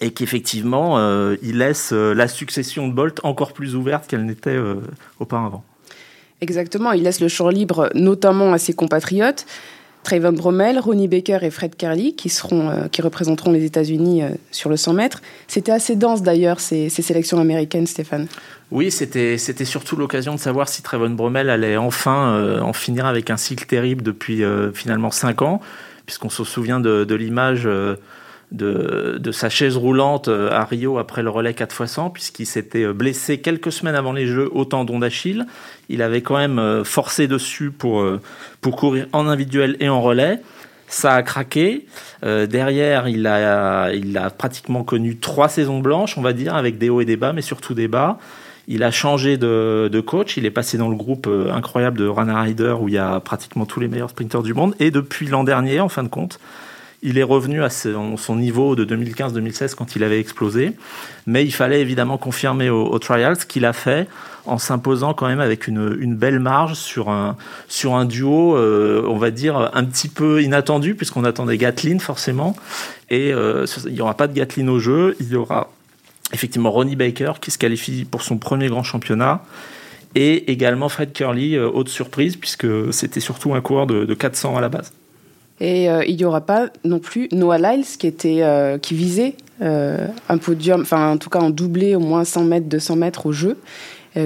et 0.00 0.12
qu'effectivement, 0.12 0.98
euh, 0.98 1.36
il 1.42 1.58
laisse 1.58 1.90
euh, 1.92 2.14
la 2.14 2.28
succession 2.28 2.88
de 2.88 2.92
Bolt 2.92 3.20
encore 3.22 3.52
plus 3.52 3.76
ouverte 3.76 4.06
qu'elle 4.06 4.24
n'était 4.24 4.58
auparavant. 5.18 5.64
Exactement, 6.40 6.92
il 6.92 7.02
laisse 7.02 7.20
le 7.20 7.28
champ 7.28 7.48
libre 7.48 7.90
notamment 7.94 8.52
à 8.52 8.58
ses 8.58 8.72
compatriotes. 8.72 9.46
Trayvon 10.02 10.32
Bromell, 10.32 10.78
Ronnie 10.78 11.08
Baker 11.08 11.38
et 11.42 11.50
Fred 11.50 11.76
Kerley, 11.76 12.12
qui, 12.12 12.30
seront, 12.30 12.70
euh, 12.70 12.88
qui 12.90 13.02
représenteront 13.02 13.52
les 13.52 13.64
États-Unis 13.64 14.22
euh, 14.22 14.30
sur 14.50 14.70
le 14.70 14.76
100 14.76 14.94
mètres. 14.94 15.20
C'était 15.46 15.72
assez 15.72 15.94
dense 15.94 16.22
d'ailleurs, 16.22 16.60
ces, 16.60 16.88
sélections 16.88 17.38
américaines, 17.38 17.86
Stéphane. 17.86 18.26
Oui, 18.70 18.90
c'était, 18.90 19.36
c'était 19.36 19.64
surtout 19.66 19.96
l'occasion 19.96 20.34
de 20.34 20.40
savoir 20.40 20.68
si 20.68 20.80
Trayvon 20.80 21.10
Bromell 21.10 21.50
allait 21.50 21.76
enfin 21.76 22.34
euh, 22.34 22.60
en 22.60 22.72
finir 22.72 23.04
avec 23.04 23.28
un 23.28 23.36
cycle 23.36 23.66
terrible 23.66 24.02
depuis 24.02 24.42
finalement 24.72 25.10
5 25.10 25.42
ans, 25.42 25.60
puisqu'on 26.06 26.30
se 26.30 26.44
souvient 26.44 26.80
de, 26.80 27.04
de 27.04 27.14
l'image 27.14 27.68
de, 28.52 29.30
sa 29.32 29.48
chaise 29.48 29.76
roulante 29.76 30.28
euh, 30.28 30.50
à 30.50 30.64
Rio 30.64 30.98
après 30.98 31.22
le 31.22 31.30
relais 31.30 31.54
4 31.54 31.82
x 31.82 31.92
100, 31.92 32.10
puisqu'il 32.10 32.46
s'était 32.46 32.84
euh, 32.84 32.92
blessé 32.92 33.38
quelques 33.38 33.72
semaines 33.72 33.94
avant 33.94 34.12
les 34.12 34.26
Jeux 34.26 34.50
au 34.52 34.64
tendon 34.64 34.98
d'Achille. 34.98 35.46
Il 35.88 36.02
avait 36.02 36.20
quand 36.20 36.36
même 36.36 36.58
euh, 36.58 36.84
forcé 36.84 37.28
dessus 37.28 37.70
pour, 37.70 38.04
pour 38.60 38.76
courir 38.76 39.06
en 39.12 39.26
individuel 39.28 39.76
et 39.80 39.88
en 39.88 40.00
relais. 40.00 40.40
Ça 40.88 41.14
a 41.14 41.22
craqué. 41.22 41.86
derrière, 42.24 43.06
il 43.06 43.28
a, 43.28 43.92
il 43.92 44.18
a 44.18 44.28
pratiquement 44.28 44.82
connu 44.82 45.18
trois 45.18 45.48
saisons 45.48 45.78
blanches, 45.78 46.18
on 46.18 46.20
va 46.20 46.32
dire, 46.32 46.56
avec 46.56 46.78
des 46.78 46.90
hauts 46.90 47.00
et 47.00 47.04
des 47.04 47.16
bas, 47.16 47.32
mais 47.32 47.42
surtout 47.42 47.74
des 47.74 47.86
bas. 47.86 48.18
Il 48.66 48.82
a 48.82 48.90
changé 48.90 49.36
de, 49.36 49.88
de, 49.90 50.00
coach. 50.00 50.36
Il 50.36 50.46
est 50.46 50.50
passé 50.50 50.78
dans 50.78 50.88
le 50.88 50.96
groupe 50.96 51.28
incroyable 51.52 51.96
de 51.96 52.08
Rana 52.08 52.42
Rider 52.42 52.74
où 52.80 52.88
il 52.88 52.94
y 52.94 52.98
a 52.98 53.20
pratiquement 53.20 53.66
tous 53.66 53.78
les 53.78 53.86
meilleurs 53.86 54.10
sprinteurs 54.10 54.42
du 54.42 54.52
monde. 54.52 54.74
Et 54.80 54.90
depuis 54.90 55.28
l'an 55.28 55.44
dernier, 55.44 55.78
en 55.78 55.88
fin 55.88 56.02
de 56.02 56.08
compte, 56.08 56.40
il 57.02 57.16
est 57.16 57.22
revenu 57.22 57.62
à 57.62 57.70
son 57.70 58.36
niveau 58.36 58.76
de 58.76 58.84
2015-2016 58.84 59.74
quand 59.74 59.96
il 59.96 60.04
avait 60.04 60.20
explosé. 60.20 60.72
Mais 61.26 61.44
il 61.44 61.52
fallait 61.52 61.80
évidemment 61.80 62.18
confirmer 62.18 62.68
au, 62.68 62.98
trials 62.98 63.36
ce 63.40 63.46
qu'il 63.46 63.64
a 63.64 63.72
fait 63.72 64.06
en 64.46 64.58
s'imposant 64.58 65.14
quand 65.14 65.26
même 65.26 65.40
avec 65.40 65.66
une, 65.66 66.14
belle 66.14 66.40
marge 66.40 66.74
sur 66.74 67.08
un, 67.08 67.36
sur 67.68 67.94
un 67.94 68.04
duo, 68.04 68.56
euh, 68.56 69.04
on 69.06 69.16
va 69.16 69.30
dire, 69.30 69.70
un 69.74 69.84
petit 69.84 70.08
peu 70.08 70.42
inattendu, 70.42 70.94
puisqu'on 70.94 71.24
attendait 71.24 71.56
Gatlin 71.56 71.98
forcément. 71.98 72.54
Et 73.08 73.32
euh, 73.32 73.66
il 73.86 73.92
n'y 73.92 74.00
aura 74.00 74.14
pas 74.14 74.26
de 74.26 74.34
Gatlin 74.34 74.68
au 74.68 74.78
jeu. 74.78 75.16
Il 75.20 75.28
y 75.28 75.36
aura 75.36 75.70
effectivement 76.32 76.70
Ronnie 76.70 76.96
Baker 76.96 77.34
qui 77.40 77.50
se 77.50 77.58
qualifie 77.58 78.04
pour 78.04 78.22
son 78.22 78.36
premier 78.36 78.68
grand 78.68 78.82
championnat. 78.82 79.42
Et 80.14 80.50
également 80.50 80.88
Fred 80.88 81.12
Curley, 81.12 81.54
euh, 81.54 81.70
haute 81.72 81.88
surprise, 81.88 82.36
puisque 82.36 82.66
c'était 82.92 83.20
surtout 83.20 83.54
un 83.54 83.60
coureur 83.60 83.86
de 83.86 84.12
400 84.14 84.56
à 84.56 84.60
la 84.60 84.68
base. 84.68 84.92
Et 85.60 85.90
euh, 85.90 86.02
il 86.06 86.16
n'y 86.16 86.24
aura 86.24 86.40
pas 86.40 86.70
non 86.84 86.98
plus 86.98 87.28
Noah 87.32 87.58
Lyles 87.58 87.84
qui, 87.98 88.06
était, 88.06 88.38
euh, 88.40 88.78
qui 88.78 88.94
visait 88.94 89.34
euh, 89.60 90.06
un 90.28 90.38
podium, 90.38 90.80
enfin 90.80 91.12
en 91.12 91.18
tout 91.18 91.28
cas 91.28 91.40
en 91.40 91.50
doublé 91.50 91.94
au 91.94 92.00
moins 92.00 92.24
100 92.24 92.44
mètres, 92.44 92.66
200 92.66 92.96
mètres 92.96 93.26
au 93.26 93.32
jeu, 93.32 93.58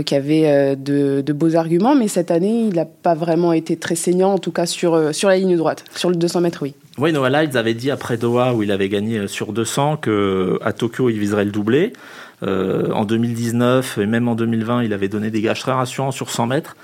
qui 0.06 0.14
avait 0.14 0.76
de, 0.76 1.22
beaux 1.34 1.56
arguments, 1.56 1.94
mais 1.94 2.08
cette 2.08 2.30
année 2.30 2.68
il 2.68 2.74
n'a 2.74 2.86
pas 2.86 3.14
vraiment 3.14 3.52
été 3.52 3.76
très 3.76 3.96
saignant, 3.96 4.32
en 4.32 4.38
tout 4.38 4.50
cas 4.50 4.64
sur, 4.64 5.14
sur 5.14 5.28
la 5.28 5.36
ligne 5.36 5.58
droite. 5.58 5.84
Sur 5.94 6.08
le 6.08 6.16
200 6.16 6.40
mètres, 6.40 6.60
oui. 6.62 6.74
Oui, 6.96 7.12
Noah 7.12 7.28
Lyles 7.28 7.58
avait 7.58 7.74
dit 7.74 7.90
après 7.90 8.16
Doha, 8.16 8.54
où 8.54 8.62
il 8.62 8.72
avait 8.72 8.88
gagné 8.88 9.28
sur 9.28 9.52
200, 9.52 9.98
qu'à 9.98 10.72
Tokyo 10.72 11.10
il 11.10 11.18
viserait 11.18 11.44
le 11.44 11.50
doublé. 11.50 11.92
en 12.40 13.04
2019 13.04 13.98
et 13.98 14.06
même 14.06 14.26
en 14.26 14.34
2020, 14.34 14.84
il 14.84 14.94
avait 14.94 15.08
donné 15.08 15.30
des 15.30 15.42
gages 15.42 15.60
très 15.60 15.72
rassurants 15.72 16.12
sur 16.12 16.30
100 16.30 16.46
mètres. 16.46 16.76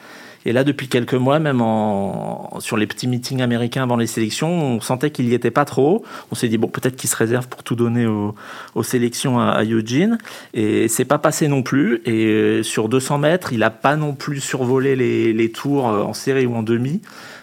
Et 0.47 0.53
là, 0.53 0.65
depuis 0.65 0.89
quelques 0.89 1.15
mois, 1.15 1.39
même 1.39 1.63
sur 2.61 2.77
les 2.77 2.87
petits 2.87 3.07
meetings 3.07 3.43
américains 3.43 3.83
avant 3.83 3.97
les 3.97 4.07
sélections, 4.07 4.51
on 4.51 4.81
sentait 4.81 5.11
qu'il 5.11 5.27
n'y 5.27 5.35
était 5.35 5.51
pas 5.51 5.67
trop. 5.67 6.05
On 6.31 6.35
s'est 6.35 6.49
dit, 6.49 6.57
bon, 6.57 6.69
peut-être 6.69 6.97
qu'il 6.97 7.11
se 7.11 7.17
réserve 7.17 7.49
pour 7.49 7.63
tout 7.63 7.77
donner 7.77 8.07
aux, 8.07 8.83
sélections 8.83 9.39
à, 9.39 9.63
Eugene. 9.65 10.19
Et 10.55 10.89
c'est 10.89 11.05
pas 11.05 11.19
passé 11.19 11.47
non 11.49 11.63
plus. 11.63 12.01
Et 12.07 12.27
euh, 12.27 12.63
sur 12.63 12.89
200 12.89 13.19
mètres, 13.19 13.53
il 13.53 13.59
n'a 13.59 13.71
pas 13.71 13.97
non 13.97 14.15
plus 14.15 14.41
survolé 14.41 14.97
les, 14.97 15.53
tours 15.53 15.89
euh, 15.89 16.03
en 16.03 16.15
série 16.15 16.47
ou 16.47 16.55
en 16.55 16.63
demi. 16.63 17.03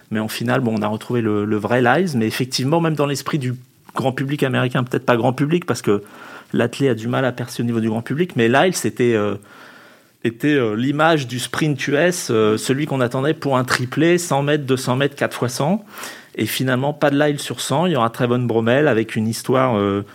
Mais 0.09 0.19
en 0.19 0.27
finale, 0.27 0.61
bon, 0.61 0.75
on 0.77 0.81
a 0.81 0.87
retrouvé 0.87 1.21
le, 1.21 1.57
vrai 1.57 1.81
Lies. 1.81 2.13
Mais 2.15 2.25
effectivement, 2.25 2.81
même 2.81 2.95
dans 2.95 3.05
l'esprit 3.05 3.37
du 3.37 3.53
grand 3.93 4.11
public 4.11 4.41
américain, 4.41 4.83
peut-être 4.83 5.05
pas 5.05 5.17
grand 5.17 5.33
public, 5.33 5.65
parce 5.65 5.83
que 5.83 6.01
l'athlète 6.53 6.91
a 6.91 6.95
du 6.95 7.07
mal 7.07 7.25
à 7.25 7.31
percer 7.31 7.61
au 7.61 7.65
niveau 7.65 7.79
du 7.79 7.89
grand 7.89 8.01
public, 8.01 8.35
mais 8.35 8.47
Lyles 8.47 8.75
c'était 8.75 9.13
euh, 9.13 9.35
était 10.23 10.47
euh, 10.47 10.73
l'image 10.73 11.27
du 11.27 11.39
sprint 11.39 11.87
US, 11.87 12.27
euh, 12.29 12.57
celui 12.57 12.85
qu'on 12.85 13.01
attendait 13.01 13.33
pour 13.33 13.57
un 13.57 13.63
triplé, 13.63 14.17
100 14.17 14.43
mètres, 14.43 14.65
200 14.65 14.95
mètres, 14.95 15.15
4 15.15 15.33
fois 15.33 15.49
100. 15.49 15.85
Et 16.37 16.45
finalement, 16.45 16.93
pas 16.93 17.09
de 17.09 17.19
Lyle 17.19 17.39
sur 17.39 17.59
100. 17.59 17.87
Il 17.87 17.93
y 17.93 17.95
aura 17.95 18.09
Trevon 18.11 18.39
Bromel 18.39 18.87
avec 18.87 19.15
une 19.15 19.27
histoire 19.27 19.75
euh, 19.75 20.05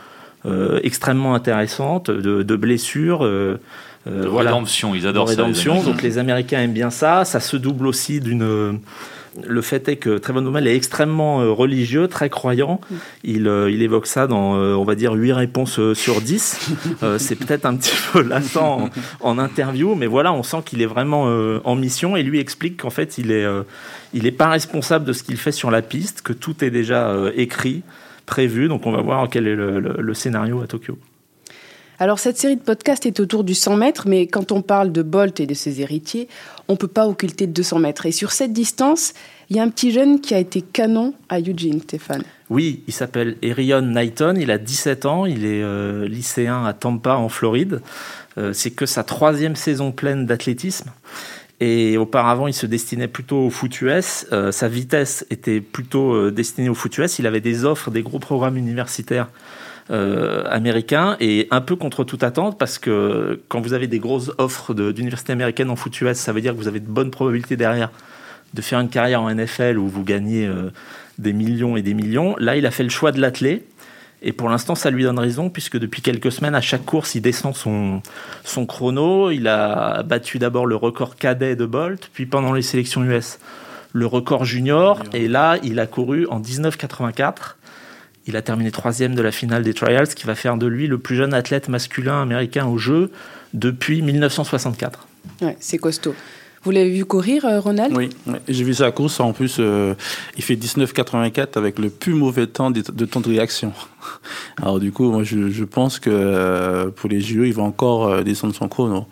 euh, 0.47 0.81
extrêmement 0.85 1.35
intéressante 1.35 2.11
de, 2.11 2.43
de 2.43 2.57
blessures. 2.57 3.25
Euh, 3.25 3.59
de 4.07 4.27
rédemption, 4.27 4.95
ils 4.95 5.07
adorent 5.07 5.27
de 5.27 5.31
rédemption. 5.31 5.81
Ça, 5.81 5.91
donc 5.91 6.03
les 6.03 6.19
Américains 6.19 6.61
aiment 6.61 6.73
bien 6.73 6.91
ça. 6.91 7.25
Ça 7.25 7.41
se 7.41 7.57
double 7.57 7.87
aussi 7.87 8.21
d'une 8.21 8.81
le 9.47 9.63
fait 9.63 9.89
est 9.89 9.97
que 9.97 10.19
Trevon 10.19 10.43
Bromel 10.43 10.67
est 10.67 10.77
extrêmement 10.77 11.41
euh, 11.41 11.51
religieux, 11.51 12.09
très 12.09 12.29
croyant. 12.29 12.81
Il, 13.25 13.49
euh, 13.49 13.71
il 13.71 13.83
évoque 13.83 14.07
ça 14.07 14.27
dans, 14.27 14.57
euh, 14.57 14.75
on 14.75 14.85
va 14.85 14.95
dire, 14.95 15.13
8 15.13 15.33
réponses 15.33 15.81
sur 15.95 16.21
10. 16.21 16.71
c'est 17.19 17.37
peut-être 17.37 17.67
un 17.67 17.77
petit 17.77 17.95
peu 18.13 18.23
lassant 18.23 18.91
en, 19.21 19.39
interview, 19.39 19.95
mais 19.95 20.07
voilà, 20.07 20.33
on 20.33 20.43
sent 20.43 20.59
qu'il 20.65 20.83
est 20.83 20.87
vraiment 20.87 21.25
en 21.65 21.75
mission 21.75 22.17
et 22.17 22.23
lui 22.23 22.39
explique 22.39 22.83
qu'en 22.83 22.91
fait, 22.91 23.19
il 23.19 23.33
est, 23.33 23.47
il 24.13 24.27
est 24.27 24.33
pas 24.33 24.49
responsable 24.49 25.05
de 25.05 25.13
ce 25.13 25.23
qu'il 25.23 25.37
fait 25.37 25.53
sur 25.53 25.71
la 25.71 25.83
piste, 25.83 26.23
que 26.23 26.33
tout 26.33 26.63
est 26.65 26.71
déjà 26.71 27.15
écrit, 27.35 27.83
prévu. 28.27 28.69
Donc 28.69 28.87
on 28.87 28.93
va 28.93 29.03
voir 29.03 29.29
quel 29.29 29.49
est 29.49 29.57
le 29.57 30.15
scénario 30.15 30.61
à 30.61 30.67
Tokyo. 30.67 30.99
Alors 32.03 32.19
cette 32.19 32.37
série 32.37 32.57
de 32.57 32.63
podcasts 32.63 33.07
est 33.07 33.21
autour 33.21 33.45
du 33.45 33.55
100 33.55 33.77
mètres, 33.77 34.09
mais 34.09 34.27
quand 34.27 34.51
on 34.51 34.61
parle 34.61 34.91
de 34.91 35.03
Bolt 35.03 35.39
et 35.39 35.47
de 35.47 35.55
ses 35.55 35.83
héritiers, 35.83 36.27
on 36.67 36.73
ne 36.73 36.77
peut 36.77 36.89
pas 36.89 37.07
occulter 37.07 37.47
le 37.47 37.53
200 37.53 37.79
mètres. 37.79 38.07
Et 38.07 38.11
sur 38.11 38.33
cette 38.33 38.53
distance, 38.53 39.15
il 39.51 39.57
y 39.57 39.61
a 39.61 39.63
un 39.63 39.69
petit 39.69 39.93
jeune 39.93 40.21
qui 40.21 40.35
a 40.35 40.39
été 40.41 40.63
canon 40.63 41.15
à 41.29 41.39
Eugene, 41.39 41.81
Stéphane. 41.81 42.25
Oui, 42.51 42.83
il 42.89 42.93
s'appelle 42.93 43.37
Erion 43.41 43.83
Knighton, 43.83 44.35
il 44.37 44.51
a 44.51 44.59
17 44.59 45.07
ans, 45.07 45.27
il 45.27 45.45
est 45.45 45.63
euh, 45.63 46.09
lycéen 46.09 46.65
à 46.65 46.73
Tampa 46.73 47.15
en 47.15 47.29
Floride. 47.29 47.81
Euh, 48.37 48.53
C'est 48.53 48.73
que 48.73 48.85
sa 48.85 49.05
troisième 49.05 49.55
saison 49.55 49.93
pleine 49.93 50.27
d'athlétisme. 50.27 50.91
Et 51.61 51.97
auparavant, 51.99 52.49
il 52.49 52.55
se 52.55 52.67
destinait 52.67 53.07
plutôt 53.07 53.47
au 53.47 53.51
foot 53.51 53.81
US. 53.81 54.27
Euh, 54.33 54.51
sa 54.51 54.67
vitesse 54.67 55.25
était 55.31 55.61
plutôt 55.61 56.33
destinée 56.33 56.69
au 56.69 56.75
foot 56.75 56.99
US. 56.99 57.21
Il 57.21 57.29
avait 57.29 57.41
des 57.41 57.65
offres, 57.65 57.93
des 57.93 58.03
gros 58.03 58.19
programmes 58.19 58.57
universitaires 58.57 59.29
euh, 59.91 60.45
américain 60.49 61.17
et 61.21 61.49
un 61.51 61.61
peu 61.61 61.75
contre 61.75 62.05
toute 62.05 62.23
attente 62.23 62.59
parce 62.59 62.79
que 62.79 63.41
quand 63.49 63.61
vous 63.61 63.73
avez 63.73 63.89
des 63.89 63.99
grosses 63.99 64.31
offres 64.39 64.75
d'universités 64.75 65.33
américaines 65.33 65.71
en 65.71 65.77
foot 65.77 66.01
US, 66.01 66.17
ça 66.17 66.33
veut 66.33 66.41
dire 66.41 66.53
que 66.53 66.59
vous 66.59 66.69
avez 66.69 66.81
de 66.81 66.89
bonnes 66.89 67.11
probabilités 67.11 67.57
derrière 67.57 67.91
de 68.55 68.63
faire 68.63 68.81
une 68.81 68.89
carrière 68.89 69.23
en 69.23 69.35
NFL 69.35 69.79
où 69.79 69.89
vous 69.89 70.05
gagnez 70.05 70.47
euh, 70.47 70.71
des 71.19 71.33
millions 71.33 71.77
et 71.77 71.83
des 71.83 71.95
millions. 71.95 72.37
Là, 72.39 72.57
il 72.57 72.67
a 72.67 72.71
fait 72.71 72.83
le 72.83 72.91
choix 72.91 73.13
de 73.13 73.21
l'athlète. 73.21 73.67
Et 74.25 74.33
pour 74.33 74.49
l'instant, 74.49 74.77
ça 74.77 74.91
lui 74.91 75.03
donne 75.03 75.19
raison, 75.19 75.51
puisque 75.51 75.79
depuis 75.79 76.01
quelques 76.01 76.31
semaines, 76.31 76.55
à 76.55 76.61
chaque 76.61 76.85
course, 76.85 77.17
il 77.17 77.23
descend 77.23 77.57
son, 77.57 78.03
son 78.45 78.67
chrono. 78.67 79.33
Il 79.33 79.49
a 79.49 80.05
battu 80.05 80.39
d'abord 80.39 80.65
le 80.65 80.77
record 80.77 81.17
cadet 81.17 81.57
de 81.57 81.67
Bolt, 81.67 82.09
puis 82.13 82.27
pendant 82.27 82.53
les 82.53 82.63
sélections 82.63 83.03
US, 83.03 83.41
le 83.93 84.07
record 84.07 84.45
junior. 84.45 85.03
Et 85.13 85.27
là, 85.27 85.59
il 85.65 85.81
a 85.81 85.89
couru 85.89 86.27
en 86.31 86.39
1984. 86.39 87.57
Il 88.27 88.37
a 88.37 88.43
terminé 88.43 88.71
troisième 88.71 89.15
de 89.15 89.23
la 89.23 89.33
finale 89.33 89.63
des 89.63 89.75
Trials, 89.75 90.07
ce 90.07 90.15
qui 90.15 90.27
va 90.27 90.35
faire 90.35 90.57
de 90.57 90.67
lui 90.67 90.87
le 90.87 90.99
plus 90.99 91.17
jeune 91.17 91.35
athlète 91.35 91.69
masculin 91.69 92.23
américain 92.23 92.67
au 92.67 92.79
jeu 92.79 93.11
depuis 93.53 94.03
1964. 94.03 95.07
Ouais, 95.41 95.57
c'est 95.61 95.79
costaud. 95.79 96.15
Vous 96.65 96.71
l'avez 96.71 96.91
vu 96.91 97.05
courir, 97.05 97.45
euh, 97.45 97.61
Ronald 97.61 97.97
Oui, 97.97 98.11
j'ai 98.49 98.65
vu 98.65 98.75
sa 98.75 98.91
course. 98.93 99.19
En 99.21 99.33
plus, 99.33 99.57
euh, 99.59 99.95
il 100.37 100.45
fait 100.45 100.55
19,84 100.55 101.59
avec 101.59 101.79
le 101.79 101.91
plus 101.91 102.15
mauvais 102.15 102.47
temps 102.47 102.71
de, 102.71 102.81
temps 102.81 103.21
de 103.21 103.29
réaction. 103.29 103.73
Alors 104.63 104.79
du 104.79 104.93
coup, 104.93 105.11
moi, 105.11 105.25
je, 105.25 105.51
je 105.51 105.65
pense 105.65 105.99
que 105.99 106.11
euh, 106.11 106.91
pour 106.91 107.11
les 107.11 107.21
JO, 107.21 107.45
il 107.45 107.53
va 107.55 107.63
encore 107.63 108.07
euh, 108.07 108.23
descendre 108.23 108.55
son 108.55 108.69
chrono. 108.69 109.07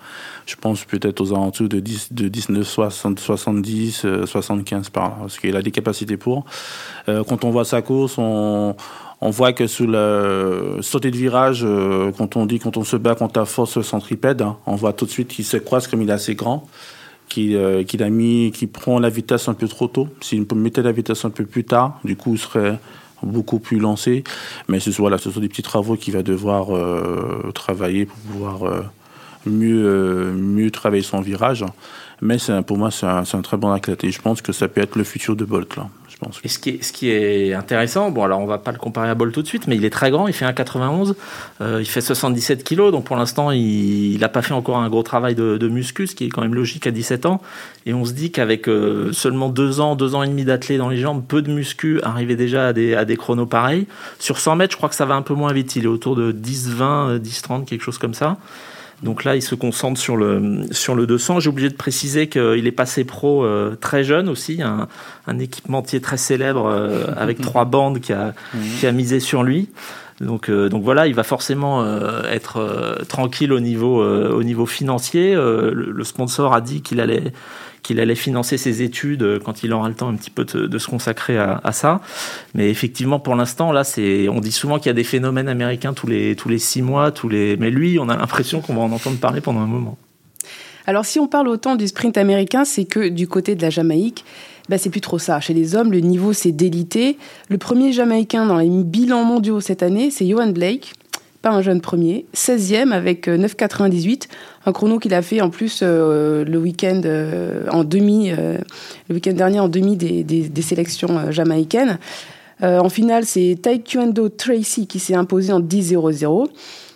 Je 0.47 0.57
pense 0.57 0.85
peut-être 0.85 1.21
aux 1.21 1.33
alentours 1.33 1.69
de, 1.69 1.81
10, 1.81 2.13
de 2.13 2.29
19, 2.29 2.67
60, 2.67 3.19
70, 3.19 4.07
75 4.27 4.91
par 4.91 5.09
là, 5.09 5.17
parce 5.21 5.39
qu'il 5.39 5.57
a 5.57 5.63
des 5.63 5.71
capacités 5.71 6.17
pour. 6.17 6.45
Euh, 7.09 7.25
quand 7.25 7.45
on 7.45 7.51
voit 7.51 7.65
sa 7.65 7.83
course, 7.83 8.17
on 8.19 8.75
on 9.21 9.31
voit 9.31 9.53
que 9.53 9.67
sous 9.67 9.87
le 9.87 10.79
sauter 10.81 11.11
de 11.11 11.17
virage, 11.17 11.61
euh, 11.63 12.11
quand 12.17 12.37
on 12.37 12.47
dit 12.47 12.59
quand 12.59 12.77
on 12.77 12.85
se 12.85 12.97
bat 12.97 13.15
contre 13.15 13.39
la 13.39 13.45
force 13.45 13.81
centripède, 13.83 14.41
hein, 14.41 14.57
on 14.67 14.77
voit 14.77 14.95
tout 14.95 15.05
de 15.05 15.11
suite 15.11 15.29
qu'il 15.29 15.45
se 15.45 15.59
croise 15.59 15.87
comme 15.87 16.01
il 16.01 16.09
est 16.09 16.13
assez 16.13 16.35
grand, 16.35 16.67
qu'il 17.31 17.57
euh, 17.57 18.11
mis, 18.11 18.53
qu'il 18.53 18.69
prend 18.69 18.99
la 18.99 19.09
vitesse 19.09 19.49
un 19.49 19.55
peu 19.55 19.69
trop 19.69 19.87
tôt. 19.87 20.09
S'il 20.21 20.45
mettait 20.55 20.83
la 20.83 20.93
vitesse 20.93 21.25
un 21.25 21.31
peu 21.31 21.47
plus 21.47 21.65
tard, 21.65 21.99
du 22.05 22.17
coup, 22.17 22.35
il 22.35 22.39
serait 22.39 22.79
beaucoup 23.23 23.59
plus 23.59 23.79
lancé. 23.79 24.25
Mais 24.69 24.81
ce, 24.81 24.91
voilà, 24.91 25.17
ce 25.17 25.31
sont 25.31 25.41
des 25.41 25.49
petits 25.49 25.63
travaux 25.63 25.97
qu'il 25.97 26.13
va 26.13 26.23
devoir 26.23 26.77
euh, 26.77 27.51
travailler 27.55 28.05
pour 28.05 28.19
pouvoir 28.19 28.67
euh, 28.67 28.83
mieux, 29.47 30.33
mieux 30.33 30.71
travailler 30.71 31.03
son 31.03 31.21
virage. 31.21 31.65
Mais 32.23 32.37
pour 32.67 32.77
moi, 32.77 32.91
c'est 32.91 33.07
un, 33.07 33.43
très 33.43 33.57
bon 33.57 33.73
athlète 33.73 34.05
et 34.05 34.11
je 34.11 34.21
pense 34.21 34.43
que 34.43 34.53
ça 34.53 34.69
peut 34.69 34.81
être 34.81 34.97
le 34.97 35.05
futur 35.05 35.37
de 35.37 35.45
Bolt. 35.45 35.77
Là. 35.77 35.89
Et 36.45 36.49
ce 36.49 36.59
qui, 36.59 36.71
est, 36.71 36.83
ce 36.83 36.93
qui 36.93 37.11
est 37.11 37.55
intéressant, 37.55 38.11
bon 38.11 38.25
alors 38.25 38.41
on 38.41 38.47
va 38.47 38.59
pas 38.59 38.73
le 38.73 38.79
comparer 38.79 39.09
à 39.09 39.15
Bolt 39.15 39.33
tout 39.33 39.41
de 39.41 39.47
suite, 39.47 39.67
mais 39.67 39.77
il 39.77 39.85
est 39.87 39.91
très 39.91 40.11
grand, 40.11 40.29
il 40.29 40.35
fait 40.35 40.45
1,91, 40.45 41.15
euh, 41.63 41.79
il 41.81 41.87
fait 41.87 42.03
77 42.03 42.63
kilos, 42.63 42.93
donc 42.93 43.05
pour 43.05 43.17
l'instant 43.17 43.51
il 43.51 44.19
n'a 44.19 44.29
pas 44.29 44.43
fait 44.43 44.53
encore 44.53 44.77
un 44.77 44.89
gros 44.91 45.03
travail 45.03 45.35
de, 45.35 45.57
de 45.57 45.69
muscu, 45.69 46.07
ce 46.07 46.15
qui 46.15 46.27
est 46.27 46.29
quand 46.29 46.43
même 46.43 46.55
logique 46.55 46.87
à 46.87 46.91
17 46.91 47.25
ans. 47.25 47.41
Et 47.87 47.95
on 47.95 48.05
se 48.05 48.13
dit 48.13 48.31
qu'avec 48.31 48.69
euh, 48.69 49.13
seulement 49.13 49.49
deux 49.49 49.81
ans, 49.81 49.97
deux 49.97 50.15
ans 50.15 50.23
et 50.23 50.29
demi 50.29 50.45
d'athlète 50.45 50.79
dans 50.79 50.91
les 50.91 50.99
jambes, 50.99 51.25
peu 51.27 51.41
de 51.41 51.51
muscu, 51.51 52.01
arriver 52.03 52.37
déjà 52.37 52.69
à 52.69 52.73
des, 52.75 52.95
à 52.95 53.07
des 53.07 53.17
chronos 53.17 53.47
pareils. 53.47 53.87
Sur 54.19 54.39
100 54.39 54.57
mètres, 54.57 54.73
je 54.73 54.77
crois 54.77 54.91
que 54.91 54.95
ça 54.95 55.07
va 55.07 55.15
un 55.15 55.23
peu 55.23 55.35
moins 55.35 55.53
vite, 55.55 55.75
il 55.77 55.85
est 55.85 55.89
autour 55.89 56.17
de 56.17 56.33
10, 56.33 56.69
20, 56.69 57.19
10, 57.19 57.43
30, 57.43 57.67
quelque 57.67 57.83
chose 57.83 57.99
comme 57.99 58.15
ça. 58.15 58.37
Donc 59.03 59.25
là, 59.25 59.35
il 59.35 59.43
se 59.43 59.55
concentre 59.55 59.99
sur 59.99 60.17
le, 60.17 60.63
sur 60.73 60.95
le 60.95 61.07
200. 61.07 61.41
J'ai 61.41 61.49
oublié 61.49 61.69
de 61.69 61.75
préciser 61.75 62.29
qu'il 62.29 62.67
est 62.67 62.73
passé 62.73 63.05
pro 63.05 63.45
euh, 63.45 63.77
très 63.81 64.05
jeune 64.05 64.29
aussi, 64.29 64.61
un, 64.63 64.89
un 65.27 65.39
équipementier 65.39 66.01
très 66.01 66.19
célèbre 66.19 66.67
euh, 66.67 67.07
avec 67.17 67.41
trois 67.41 67.65
bandes 67.65 68.01
qui 68.01 68.13
a, 68.13 68.35
qui 68.79 68.87
a 68.87 68.93
misé 68.93 69.21
sur 69.21 69.43
lui. 69.43 69.71
Donc, 70.21 70.51
euh, 70.51 70.69
donc 70.69 70.83
voilà, 70.83 71.07
il 71.07 71.15
va 71.15 71.23
forcément 71.23 71.83
euh, 71.83 72.23
être 72.31 72.59
euh, 72.59 72.97
tranquille 73.09 73.53
au 73.53 73.61
niveau, 73.61 74.05
au 74.05 74.43
niveau 74.43 74.67
financier. 74.67 75.35
Le, 75.35 76.05
sponsor 76.05 76.53
a 76.53 76.61
dit 76.61 76.83
qu'il 76.83 77.01
allait, 77.01 77.33
qu'il 77.83 78.01
allait 78.01 78.15
financer 78.15 78.59
ses 78.59 78.83
études 78.83 79.41
quand 79.45 79.63
il 79.63 79.73
aura 79.73 79.89
le 79.89 79.95
temps 79.95 80.09
un 80.09 80.17
petit 80.17 80.31
peu 80.31 80.45
de, 80.45 80.79
se 80.79 80.89
consacrer 80.89 81.39
à, 81.39 81.61
à, 81.65 81.73
ça. 81.73 82.01
Mais 82.55 82.71
effectivement, 82.71 83.19
pour 83.19 83.35
l'instant, 83.35 83.73
là, 83.73 83.83
on 84.31 84.41
dit 84.41 84.53
souvent 84.53 84.79
qu'il 84.79 84.87
y 84.87 84.91
a 84.91 84.95
des 84.95 85.05
phénomènes 85.05 85.49
américains 85.49 85.95
tous 85.95 86.07
les, 86.07 86.37
tous 86.37 86.49
les 86.49 86.59
six 86.59 86.83
mois, 86.83 87.13
tous 87.13 87.29
les, 87.29 87.57
mais 87.57 87.71
lui, 87.71 87.99
on 87.99 88.09
a 88.09 88.17
l'impression 88.17 88.61
qu'on 88.61 88.75
va 88.75 88.83
en 88.83 88.93
entendre 88.93 89.19
parler 89.19 89.41
pendant 89.41 89.61
un 89.61 89.67
moment. 89.67 89.97
Alors, 90.87 91.05
si 91.05 91.21
on 91.21 91.29
parle 91.29 91.49
autant 91.49 91.77
du 91.77 91.87
sprint 91.87 92.17
américain, 92.19 92.65
c'est 92.65 92.85
que 92.85 93.09
du 93.09 93.29
côté 93.29 93.55
de 93.55 93.63
la 93.63 93.71
Jamaïque, 93.71 94.25
ben, 94.71 94.79
c'est 94.79 94.89
plus 94.89 95.01
trop 95.01 95.19
ça. 95.19 95.41
Chez 95.41 95.53
les 95.53 95.75
hommes, 95.75 95.91
le 95.91 95.99
niveau 95.99 96.33
s'est 96.33 96.53
délité. 96.53 97.19
Le 97.49 97.59
premier 97.59 97.91
Jamaïcain 97.91 98.47
dans 98.47 98.59
les 98.59 98.69
bilans 98.85 99.25
mondiaux 99.25 99.61
cette 99.61 99.83
année, 99.83 100.13
c'est 100.13 100.29
Johan 100.29 100.53
Blake, 100.53 100.93
pas 101.43 101.51
un 101.51 101.61
jeune 101.61 101.81
premier, 101.81 102.25
16e 102.37 102.93
avec 102.93 103.27
9,98, 103.27 104.29
un 104.67 104.73
chrono 104.73 105.01
qu'il 105.01 105.13
a 105.13 105.23
fait 105.23 105.41
en 105.41 105.51
plus 105.51 105.81
euh, 105.83 106.45
le 106.45 106.57
week-end 106.57 107.01
euh, 107.05 107.67
en 107.73 107.83
demi, 107.83 108.31
euh, 108.31 108.59
le 109.09 109.17
week-end 109.17 109.33
dernier 109.33 109.59
en 109.59 109.69
demi 109.69 109.97
des, 109.97 110.23
des, 110.23 110.49
des 110.49 110.63
sélections 110.63 111.33
jamaïcaines. 111.33 111.99
en 112.63 112.89
finale, 112.91 113.25
c'est 113.25 113.59
Taekwondo 113.61 114.29
Tracy 114.29 114.87
qui 114.87 115.01
s'est 115.01 115.17
imposé 115.17 115.53
en 115.53 115.61
10-0-0. 115.61 116.47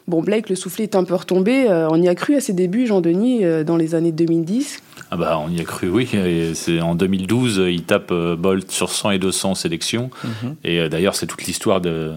Bon, 0.07 0.23
Blake, 0.23 0.51
le 0.51 0.57
soufflet 0.57 0.85
est 0.85 0.97
un 0.97 1.05
peu 1.05 1.15
retombé. 1.15 1.67
on 1.69 2.01
y 2.01 2.09
a 2.09 2.15
cru 2.15 2.35
à 2.37 2.41
ses 2.41 2.53
débuts, 2.53 2.87
Jean-Denis, 2.87 3.43
dans 3.65 3.77
les 3.77 3.95
années 3.95 4.13
2010. 4.13 4.83
Ah 5.11 5.17
bah 5.17 5.39
on 5.39 5.51
y 5.51 5.61
a 5.61 5.65
cru, 5.65 5.89
oui. 5.89 6.09
C'est 6.55 6.81
en 6.81 6.95
2012, 6.95 7.63
il 7.69 7.85
tape 7.85 8.13
Bolt 8.13 8.71
sur 8.71 8.91
100 8.91 9.13
et 9.13 9.19
200 9.19 9.51
en 9.53 9.55
sélection. 9.55 10.11
Mm 10.23 10.29
-hmm. 10.29 10.55
Et 10.65 10.89
d'ailleurs, 10.89 11.15
c'est 11.15 11.27
toute 11.27 11.45
l'histoire 11.45 11.81
de 11.81 12.13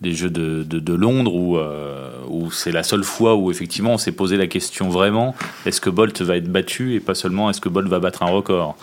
des 0.00 0.12
Jeux 0.12 0.30
de, 0.30 0.62
de, 0.62 0.94
Londres 0.94 1.34
où, 1.34 1.58
euh, 1.58 2.10
où 2.28 2.50
c'est 2.50 2.72
la 2.72 2.82
seule 2.82 3.04
fois 3.04 3.36
où 3.36 3.50
effectivement 3.50 3.94
on 3.94 3.98
s'est 3.98 4.12
posé 4.12 4.36
la 4.36 4.46
question 4.46 4.88
vraiment 4.88 5.34
est-ce 5.66 5.80
que 5.80 5.90
Bolt 5.90 6.20
va 6.22 6.36
être 6.36 6.50
battu 6.50 6.94
et 6.94 7.00
pas 7.00 7.14
seulement 7.14 7.50
est-ce 7.50 7.60
que 7.60 7.68
Bolt 7.68 7.88
va 7.88 7.98
battre 7.98 8.22
un 8.22 8.30
record? 8.30 8.76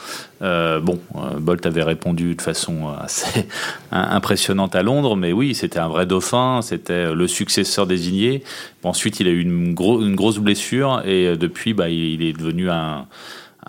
Euh, 0.44 0.80
bon 0.80 1.00
euh, 1.16 1.40
Bolt 1.40 1.66
avait 1.66 1.82
répondu 1.82 2.36
de 2.36 2.42
façon 2.42 2.90
assez 3.02 3.48
impressionnante 3.92 4.76
à 4.76 4.84
Londres 4.84 5.16
mais 5.16 5.34
oui 5.34 5.56
c'était 5.56 5.80
un 5.80 5.88
vrai 5.88 6.06
dauphin 6.06 6.62
c'était 6.62 7.14
le 7.14 7.28
successeur 7.28 7.88
désigné. 7.88 8.44
Ensuite 8.84 9.20
il 9.20 9.28
a 9.28 9.32
eu 9.32 9.42
une, 9.42 9.74
gros, 9.74 10.02
une 10.02 10.16
grosse 10.16 10.38
blessure 10.38 11.02
et 11.06 11.36
depuis 11.36 11.74
bah, 11.74 11.90
il 11.90 12.22
est 12.22 12.34
devenu 12.34 12.70
un 12.70 13.08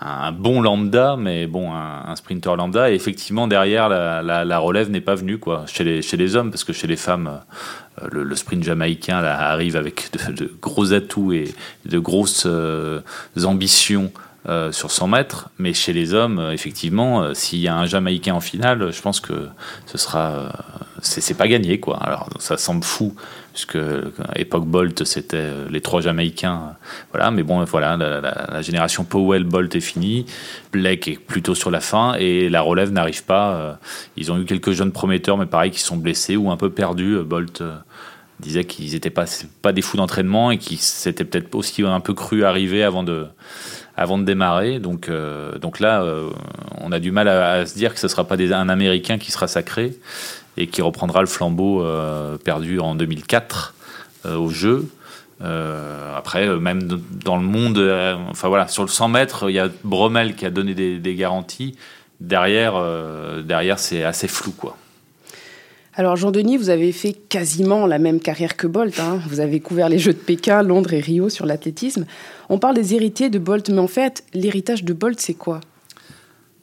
un 0.01 0.31
bon 0.31 0.61
lambda, 0.61 1.15
mais 1.17 1.47
bon, 1.47 1.73
un, 1.73 2.15
sprinter 2.15 2.55
lambda. 2.55 2.91
Et 2.91 2.95
effectivement, 2.95 3.47
derrière, 3.47 3.89
la, 3.89 4.59
relève 4.59 4.89
n'est 4.89 5.01
pas 5.01 5.15
venue 5.15 5.37
quoi, 5.37 5.65
chez, 5.67 5.83
les, 5.83 6.35
hommes, 6.35 6.51
parce 6.51 6.63
que 6.63 6.73
chez 6.73 6.87
les 6.87 6.95
femmes, 6.95 7.39
euh, 8.01 8.07
le, 8.11 8.35
sprint 8.35 8.63
jamaïcain 8.63 9.17
arrive 9.23 9.75
avec 9.75 10.09
de, 10.33 10.51
gros 10.61 10.93
atouts 10.93 11.33
et 11.33 11.53
de 11.85 11.99
grosses 11.99 12.45
euh, 12.45 13.01
ambitions. 13.43 14.11
Euh, 14.47 14.71
sur 14.71 14.89
100 14.89 15.07
mètres, 15.09 15.49
mais 15.59 15.73
chez 15.73 15.91
les 15.91 16.13
hommes, 16.13 16.49
effectivement, 16.53 17.33
s'il 17.35 17.59
y 17.59 17.67
a 17.67 17.75
un 17.75 17.85
Jamaïcain 17.85 18.33
en 18.33 18.39
finale, 18.39 18.91
je 18.93 19.01
pense 19.01 19.19
que 19.19 19.49
ce 19.85 19.97
sera, 19.97 20.53
c'est 21.01 21.37
pas 21.37 21.49
gagné 21.49 21.81
quoi. 21.81 21.97
Alors 21.97 22.29
ça 22.39 22.55
semble 22.55 22.85
fou, 22.85 23.13
puisque 23.59 23.75
euh, 23.75 24.11
époque 24.37 24.65
Bolt, 24.65 25.03
c'était 25.03 25.35
euh, 25.35 25.67
les 25.69 25.81
trois 25.81 25.99
Jamaïcains, 25.99 26.55
euh, 26.55 26.85
voilà. 27.11 27.29
Mais 27.29 27.43
bon, 27.43 27.61
voilà, 27.65 27.97
la, 27.97 28.61
génération 28.61 29.03
Powell 29.03 29.43
Bolt 29.43 29.75
est 29.75 29.81
finie, 29.81 30.25
Blake 30.71 31.09
est 31.09 31.19
plutôt 31.19 31.55
sur 31.55 31.69
la 31.69 31.81
fin 31.81 32.13
et 32.13 32.47
la 32.47 32.61
relève 32.61 32.91
n'arrive 32.91 33.25
pas. 33.25 33.51
euh, 33.55 33.73
Ils 34.15 34.31
ont 34.31 34.39
eu 34.39 34.45
quelques 34.45 34.71
jeunes 34.71 34.93
prometteurs, 34.93 35.37
mais 35.37 35.45
pareil, 35.45 35.71
qui 35.71 35.81
sont 35.81 35.97
blessés 35.97 36.37
ou 36.37 36.49
un 36.49 36.55
peu 36.55 36.69
perdus. 36.69 37.17
Bolt 37.25 37.61
disait 38.39 38.63
qu'ils 38.63 38.93
n'étaient 38.93 39.09
pas, 39.09 39.25
des 39.73 39.81
fous 39.81 39.97
d'entraînement 39.97 40.51
et 40.51 40.57
qu'ils 40.57 40.77
s'étaient 40.77 41.25
peut-être 41.25 41.53
aussi 41.53 41.83
un 41.83 41.99
peu 41.99 42.13
cru 42.13 42.45
arriver 42.45 42.83
avant 42.83 43.03
de, 43.03 43.27
démarrer. 44.19 44.79
Donc, 44.79 45.09
là, 45.79 46.05
on 46.79 46.93
a 46.93 46.99
du 46.99 47.11
mal 47.11 47.27
à, 47.27 47.51
à 47.51 47.65
se 47.65 47.75
dire 47.75 47.93
que 47.93 47.99
ce 47.99 48.05
ne 48.05 48.09
sera 48.09 48.23
pas 48.23 48.35
un 48.37 48.69
Américain 48.69 49.17
qui 49.17 49.31
sera 49.31 49.49
sacré 49.49 49.97
et 50.59 50.67
qui 50.67 50.81
reprendra 50.81 51.21
le 51.21 51.27
flambeau 51.27 51.81
euh, 51.81 52.37
perdu 52.37 52.79
en 52.79 52.93
2004 52.93 53.73
euh, 54.25 54.35
au 54.35 54.49
jeu. 54.49 54.89
Euh, 55.41 56.17
après, 56.17 56.47
même 56.59 56.83
dans 57.23 57.37
le 57.37 57.43
monde, 57.43 57.79
enfin 58.29 58.49
voilà, 58.49 58.67
sur 58.67 58.83
le 58.83 58.89
100 58.89 59.07
mètres, 59.07 59.49
il 59.49 59.55
y 59.55 59.59
a 59.59 59.69
Bromel 59.85 60.35
qui 60.35 60.45
a 60.45 60.49
donné 60.49 60.75
des, 60.75 61.15
garanties. 61.15 61.75
Derrière, 62.19 62.73
derrière 63.45 63.79
c'est 63.79 64.03
assez 64.03 64.27
flou, 64.27 64.51
quoi. 64.51 64.75
Alors 65.93 66.17
Jean-Denis, 66.17 66.57
vous 66.57 66.69
avez 66.69 66.91
fait 66.91 67.13
quasiment 67.13 67.87
la 67.87 67.97
même 67.97 68.19
carrière 68.19 68.57
que 68.57 68.67
Bolt. 68.67 68.99
hein. 68.99 69.19
Vous 69.29 69.39
avez 69.39 69.61
couvert 69.61 69.87
les 69.87 69.99
Jeux 69.99 70.13
de 70.13 70.17
Pékin, 70.17 70.61
Londres 70.61 70.93
et 70.93 70.99
Rio 70.99 71.29
sur 71.29 71.45
l'athlétisme. 71.45 72.05
On 72.49 72.59
parle 72.59 72.75
des 72.75 72.93
héritiers 72.93 73.29
de 73.29 73.39
Bolt, 73.39 73.69
mais 73.69 73.79
en 73.79 73.87
fait, 73.87 74.23
l'héritage 74.33 74.83
de 74.83 74.93
Bolt, 74.93 75.19
c'est 75.19 75.33
quoi? 75.33 75.61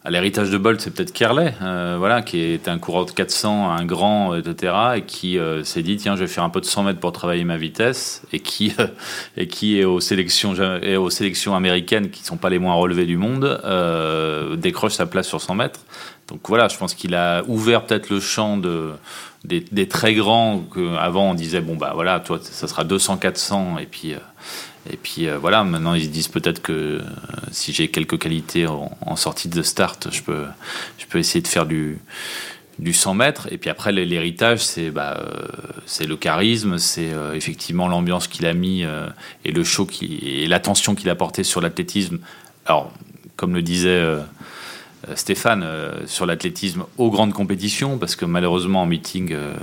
À 0.07 0.11
L'héritage 0.11 0.51
de 0.51 0.57
Bolt, 0.57 0.81
c'est 0.81 0.93
peut-être 0.93 1.13
Kerley, 1.13 1.53
euh, 1.63 1.97
voilà, 1.99 2.23
qui 2.23 2.41
est 2.41 2.69
un 2.69 2.79
coureur 2.79 3.07
de 3.07 3.11
400, 3.11 3.73
un 3.73 3.85
grand, 3.85 4.37
etc., 4.37 4.73
et 4.95 5.03
qui 5.03 5.37
euh, 5.37 5.65
s'est 5.65 5.83
dit 5.83 5.97
tiens, 5.97 6.15
je 6.15 6.21
vais 6.21 6.27
faire 6.29 6.45
un 6.45 6.49
peu 6.49 6.61
de 6.61 6.65
100 6.65 6.85
mètres 6.85 7.01
pour 7.01 7.11
travailler 7.11 7.43
ma 7.43 7.57
vitesse, 7.57 8.23
et 8.33 8.39
qui 8.39 8.73
euh, 8.79 8.87
et 9.37 9.49
qui 9.49 9.81
est 9.81 9.85
aux 9.85 9.99
sélections 9.99 10.55
et 10.81 10.97
aux 10.97 11.11
sélections 11.11 11.57
américaines 11.57 12.11
qui 12.11 12.23
sont 12.23 12.37
pas 12.37 12.51
les 12.51 12.61
moins 12.61 12.75
relevées 12.75 13.05
du 13.05 13.17
monde, 13.17 13.61
euh, 13.65 14.55
décroche 14.55 14.93
sa 14.93 15.07
place 15.07 15.27
sur 15.27 15.41
100 15.41 15.57
mètres. 15.57 15.81
Donc 16.29 16.39
voilà, 16.47 16.69
je 16.69 16.77
pense 16.77 16.95
qu'il 16.95 17.17
a 17.17 17.43
ouvert 17.49 17.85
peut-être 17.85 18.09
le 18.09 18.21
champ 18.21 18.59
de 18.59 18.93
des, 19.43 19.59
des 19.61 19.89
très 19.89 20.15
grands 20.15 20.61
que 20.61 20.97
avant 20.99 21.31
on 21.31 21.35
disait 21.35 21.61
bon 21.61 21.75
bah 21.75 21.91
voilà, 21.95 22.21
toi 22.21 22.39
ça 22.41 22.69
sera 22.69 22.85
200, 22.85 23.17
400, 23.17 23.79
et 23.79 23.87
puis 23.87 24.15
euh, 24.15 24.19
et 24.91 24.97
puis 24.97 25.29
euh, 25.29 25.39
voilà, 25.39 25.65
maintenant 25.65 25.95
ils 25.95 26.05
se 26.05 26.09
disent 26.09 26.29
peut-être 26.29 26.63
que 26.63 26.73
euh, 26.73 27.01
si 27.51 27.73
j'ai 27.73 27.89
quelques 27.89 28.19
qualités 28.19 28.67
en, 28.67 29.17
sortie 29.17 29.49
de 29.49 29.63
start, 29.63 30.09
je 30.13 30.23
peux, 30.23 30.45
je 30.99 31.07
peux 31.07 31.19
essayer 31.19 31.41
de 31.41 31.49
faire 31.49 31.67
du, 31.67 31.99
du 32.79 32.93
100 32.93 33.15
mètres. 33.15 33.49
Et 33.51 33.59
puis 33.59 33.71
après, 33.71 33.93
l'hé- 33.93 34.05
l'héritage, 34.05 34.61
c'est 34.61 34.91
bah, 34.91 35.19
euh, 35.21 36.07
le 36.07 36.17
charisme, 36.17 36.79
c'est 36.79 37.11
effectivement 37.35 37.89
l'ambiance 37.89 38.29
qu'il 38.29 38.47
a 38.47 38.53
mis 38.53 38.85
et 39.45 39.53
le 39.53 39.65
show 39.65 39.87
qui, 39.87 40.19
et 40.23 40.47
l'attention 40.47 40.95
qu'il 40.95 41.09
a 41.09 41.15
porté 41.15 41.45
sur 41.45 41.61
l'athlétisme. 41.61 42.19
Alors, 42.67 42.93
comme 43.37 43.55
le 43.55 43.63
disait 43.63 44.03
Stéphane, 45.15 45.63
euh, 45.65 46.07
sur 46.07 46.27
l'athlétisme 46.27 46.85
aux 46.99 47.11
grandes 47.11 47.33
compétitions, 47.33 47.99
parce 47.99 48.17
que 48.17 48.25
malheureusement 48.25 48.83
en 48.83 48.87
meeting, 48.87 49.33
euh, 49.33 49.55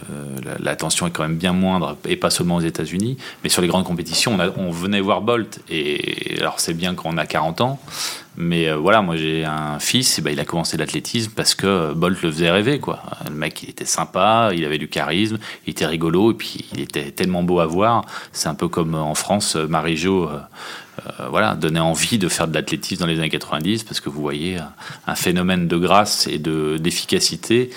la- 0.43 0.57
l'attention 0.59 1.07
est 1.07 1.11
quand 1.11 1.23
même 1.23 1.35
bien 1.37 1.53
moindre, 1.53 1.97
et 2.07 2.15
pas 2.15 2.29
seulement 2.29 2.55
aux 2.55 2.61
États-Unis, 2.61 3.17
mais 3.43 3.49
sur 3.49 3.61
les 3.61 3.67
grandes 3.67 3.85
compétitions, 3.85 4.37
on, 4.57 4.71
venait 4.71 5.01
voir 5.01 5.21
Bolt, 5.21 5.59
et 5.69 6.37
alors 6.39 6.59
c'est 6.59 6.73
bien 6.73 6.95
quand 6.95 7.09
on 7.13 7.17
a 7.17 7.25
40 7.25 7.61
ans, 7.61 7.79
mais 8.35 8.67
euh, 8.69 8.77
voilà, 8.77 9.01
moi 9.01 9.15
j'ai 9.15 9.45
un 9.45 9.79
fils, 9.79 10.17
et 10.17 10.21
ben, 10.21 10.31
il 10.31 10.39
a 10.39 10.45
commencé 10.45 10.77
l'athlétisme 10.77 11.31
parce 11.35 11.53
que 11.55 11.67
euh, 11.67 11.93
Bolt 11.93 12.21
le 12.23 12.31
faisait 12.31 12.49
rêver, 12.49 12.79
quoi. 12.79 13.01
Le 13.29 13.35
mec, 13.35 13.61
il 13.63 13.69
était 13.69 13.85
sympa, 13.85 14.51
il 14.55 14.65
avait 14.65 14.79
du 14.79 14.87
charisme, 14.87 15.37
il 15.67 15.71
était 15.71 15.85
rigolo, 15.85 16.31
et 16.31 16.35
puis 16.35 16.65
il 16.73 16.81
était 16.81 17.11
tellement 17.11 17.43
beau 17.43 17.59
à 17.59 17.65
voir. 17.67 18.05
C'est 18.31 18.47
un 18.49 18.55
peu 18.55 18.67
comme 18.67 18.95
euh, 18.95 18.99
en 18.99 19.15
France, 19.15 19.55
euh, 19.55 19.67
Marie-Jo, 19.67 20.29
euh, 20.99 21.11
euh, 21.19 21.27
voilà, 21.29 21.55
donnait 21.55 21.79
envie 21.79 22.17
de 22.17 22.27
faire 22.27 22.47
de 22.47 22.53
l'athlétisme 22.53 23.01
dans 23.01 23.07
les 23.07 23.19
années 23.19 23.29
90 23.29 23.83
parce 23.83 23.99
que 23.99 24.09
vous 24.09 24.21
voyez 24.21 24.57
un, 24.57 24.71
un 25.07 25.15
phénomène 25.15 25.67
de 25.67 25.77
grâce 25.77 26.27
et 26.27 26.37
de 26.37 26.77
d'efficacité 26.77 27.71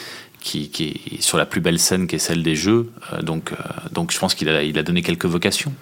qui, 0.46 0.68
qui 0.68 1.00
est 1.12 1.22
sur 1.22 1.38
la 1.38 1.44
plus 1.44 1.60
belle 1.60 1.78
scène 1.78 2.06
qui 2.06 2.16
est 2.16 2.20
celle 2.20 2.42
des 2.42 2.54
Jeux. 2.54 2.90
Euh, 3.12 3.22
donc, 3.22 3.52
euh, 3.52 3.56
donc 3.92 4.12
je 4.12 4.18
pense 4.18 4.34
qu'il 4.34 4.48
a, 4.48 4.62
il 4.62 4.78
a 4.78 4.82
donné 4.82 5.02
quelques 5.02 5.26
vocations. 5.26 5.72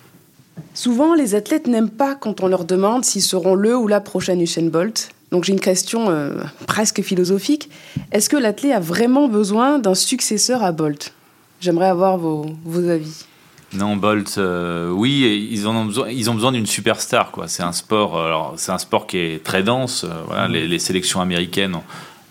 Souvent, 0.73 1.15
les 1.15 1.35
athlètes 1.35 1.67
n'aiment 1.67 1.91
pas 1.91 2.15
quand 2.15 2.43
on 2.43 2.49
leur 2.49 2.65
demande 2.65 3.05
s'ils 3.05 3.23
seront 3.23 3.55
le 3.55 3.77
ou 3.77 3.87
la 3.87 4.01
prochaine 4.01 4.41
Usain 4.41 4.69
Bolt. 4.69 5.11
Donc 5.31 5.45
j'ai 5.45 5.53
une 5.53 5.61
question 5.61 6.11
euh, 6.11 6.43
presque 6.67 7.03
philosophique. 7.03 7.69
Est-ce 8.13 8.29
que 8.29 8.37
l'athlète 8.37 8.73
a 8.73 8.81
vraiment 8.81 9.29
besoin 9.29 9.79
d'un 9.79 9.95
successeur 9.95 10.63
à 10.63 10.73
Bolt? 10.73 11.13
J'aimerais 11.61 11.89
avoir 11.89 12.17
vos 12.19 12.89
avis. 12.89 13.25
Non, 13.75 13.97
Bolt, 13.97 14.37
euh, 14.39 14.91
oui, 14.91 15.49
ils 15.51 15.67
en 15.67 15.75
ont 15.75 15.85
besoin. 15.87 16.09
Ils 16.09 16.31
ont 16.31 16.35
besoin 16.35 16.53
d'une 16.53 16.67
superstar, 16.67 17.31
quoi. 17.33 17.49
C'est 17.49 17.63
un 17.63 17.73
sport. 17.73 18.17
euh, 18.17 18.27
Alors, 18.27 18.55
c'est 18.57 18.73
un 18.73 18.79
sport 18.79 19.07
qui 19.07 19.19
est 19.19 19.43
très 19.45 19.63
dense. 19.63 20.05
euh, 20.05 20.23
voilà, 20.27 20.47
les, 20.49 20.69
les 20.69 20.79
sélections 20.79 21.21
américaines, 21.21 21.77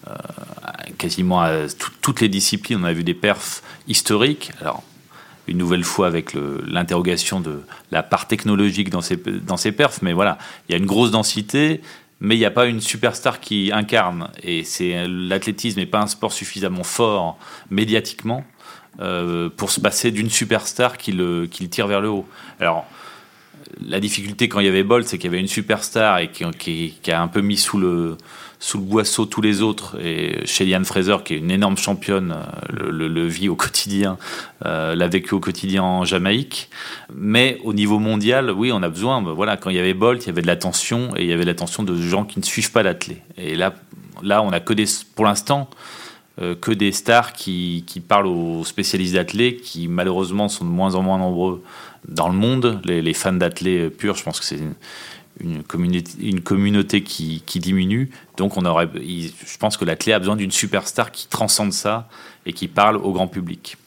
euh, 0.08 0.12
quasiment 0.98 1.42
à 1.42 1.68
tout- 1.68 1.92
toutes 2.02 2.22
les 2.22 2.30
disciplines, 2.30 2.80
on 2.82 2.86
a 2.86 2.94
vu 2.94 3.04
des 3.04 3.14
perfs 3.14 3.62
historiques. 3.88 4.52
Alors, 4.62 4.84
une 5.48 5.58
nouvelle 5.58 5.84
fois 5.84 6.08
avec 6.08 6.34
l'interrogation 6.68 7.42
de 7.42 7.62
la 7.92 8.02
part 8.04 8.28
technologique 8.28 8.90
dans 8.90 9.02
ces 9.02 9.18
dans 9.18 9.58
ces 9.58 9.74
perfs, 9.74 10.02
mais 10.02 10.14
voilà, 10.14 10.38
il 10.68 10.72
y 10.72 10.76
a 10.76 10.78
une 10.78 10.86
grosse 10.86 11.12
densité. 11.12 11.82
Mais 12.24 12.36
il 12.36 12.40
n'y 12.40 12.46
a 12.46 12.52
pas 12.52 12.66
une 12.66 12.82
superstar 12.82 13.40
qui 13.40 13.72
incarne. 13.72 14.30
Et 14.42 14.64
c'est 14.64 15.08
l'athlétisme 15.08 15.80
n'est 15.80 15.86
pas 15.86 16.02
un 16.02 16.08
sport 16.08 16.34
suffisamment 16.34 16.84
fort 16.84 17.38
médiatiquement 17.70 18.44
euh, 19.00 19.50
pour 19.50 19.72
se 19.72 19.80
passer 19.80 20.10
d'une 20.10 20.30
superstar 20.30 20.98
qui 20.98 21.12
le, 21.12 21.48
qui 21.48 21.64
le 21.64 21.70
tire 21.70 21.86
vers 21.86 22.00
le 22.00 22.10
haut. 22.10 22.26
Alors, 22.60 22.86
la 23.86 24.00
difficulté 24.00 24.48
quand 24.48 24.62
il 24.62 24.66
y 24.66 24.70
avait 24.70 24.84
Bolt, 24.84 25.06
c'est 25.06 25.18
qu'il 25.18 25.30
y 25.30 25.34
avait 25.34 25.42
une 25.42 25.48
superstar 25.48 26.20
et 26.20 26.30
qui, 26.30 27.12
a 27.12 27.22
un 27.22 27.28
peu 27.28 27.42
mis 27.42 27.58
sous 27.58 27.78
le, 27.78 28.18
sous 28.64 28.78
le 28.78 28.86
boisseau 28.86 29.26
tous 29.26 29.42
les 29.42 29.62
autres. 29.62 29.98
Et 30.02 30.38
Shellyan 30.46 30.86
Fraser, 30.86 31.18
qui 31.26 31.34
est 31.34 31.40
une 31.40 31.52
énorme 31.52 31.76
championne, 31.76 32.34
euh, 32.34 32.92
le, 32.92 33.28
vit 33.28 33.50
au 33.50 33.58
quotidien, 33.58 34.18
euh, 34.66 34.96
l'a 34.96 35.10
vécu 35.10 35.36
au 35.36 35.42
quotidien 35.42 35.84
en 35.84 36.06
Jamaïque. 36.06 36.70
Mais 37.14 37.60
au 37.66 37.74
niveau 37.74 38.00
mondial, 38.00 38.52
oui, 38.52 38.72
on 38.72 38.82
a 38.82 38.88
besoin. 38.88 39.22
ben 39.22 39.34
voilà, 39.34 39.58
quand 39.58 39.70
il 39.70 39.76
y 39.76 39.80
avait 39.80 39.94
Bolt, 39.94 40.24
il 40.24 40.28
y 40.28 40.30
avait 40.30 40.42
de 40.42 40.48
l'attention 40.48 41.14
et 41.18 41.24
il 41.24 41.28
y 41.28 41.34
avait 41.34 41.44
l'attention 41.44 41.84
de 41.84 41.94
gens 41.98 42.24
qui 42.24 42.40
ne 42.40 42.46
suivent 42.46 42.72
pas 42.72 42.84
l'athlète. 42.84 43.22
Et 43.38 43.56
là, 43.56 43.74
là, 44.22 44.42
on 44.42 44.52
a 44.52 44.62
que 44.62 44.72
des, 44.72 44.86
pour 45.14 45.26
l'instant, 45.26 45.70
euh, 46.42 46.56
que 46.56 46.72
des 46.72 46.94
stars 46.94 47.34
qui, 47.34 47.84
qui 47.86 48.00
parlent 48.00 48.28
aux 48.28 48.64
spécialistes 48.64 49.16
d'athlètes, 49.16 49.62
qui 49.62 49.90
malheureusement 49.90 50.48
sont 50.48 50.64
de 50.64 50.70
moins 50.70 50.96
en 50.96 51.02
moins 51.02 51.18
nombreux 51.18 51.62
dans 52.08 52.30
le 52.30 52.36
monde. 52.36 52.80
Les, 52.86 53.02
les 53.02 53.14
fans 53.14 53.34
d'athlètes 53.34 53.90
purs, 53.90 54.16
je 54.16 54.24
pense 54.24 54.40
que 54.40 54.46
c'est 54.46 54.62
une, 55.40 55.64
communauté, 55.64 56.12
une 56.22 56.42
communauté 56.42 57.04
qui, 57.04 57.44
qui 57.46 57.60
diminue. 57.60 58.10
Donc 58.38 58.58
on 58.58 58.66
aurait, 58.66 58.90
je 58.96 59.58
pense 59.60 59.78
que 59.78 59.86
l'athlète 59.86 60.16
a 60.16 60.20
besoin 60.20 60.36
d'une 60.36 60.52
superstar 60.52 61.12
qui 61.12 61.28
transcende 61.28 61.74
ça 61.74 62.08
et 62.46 62.54
qui 62.54 62.68
parle 62.68 62.98
au 62.98 63.12
grand 63.12 63.28
public. 63.28 63.78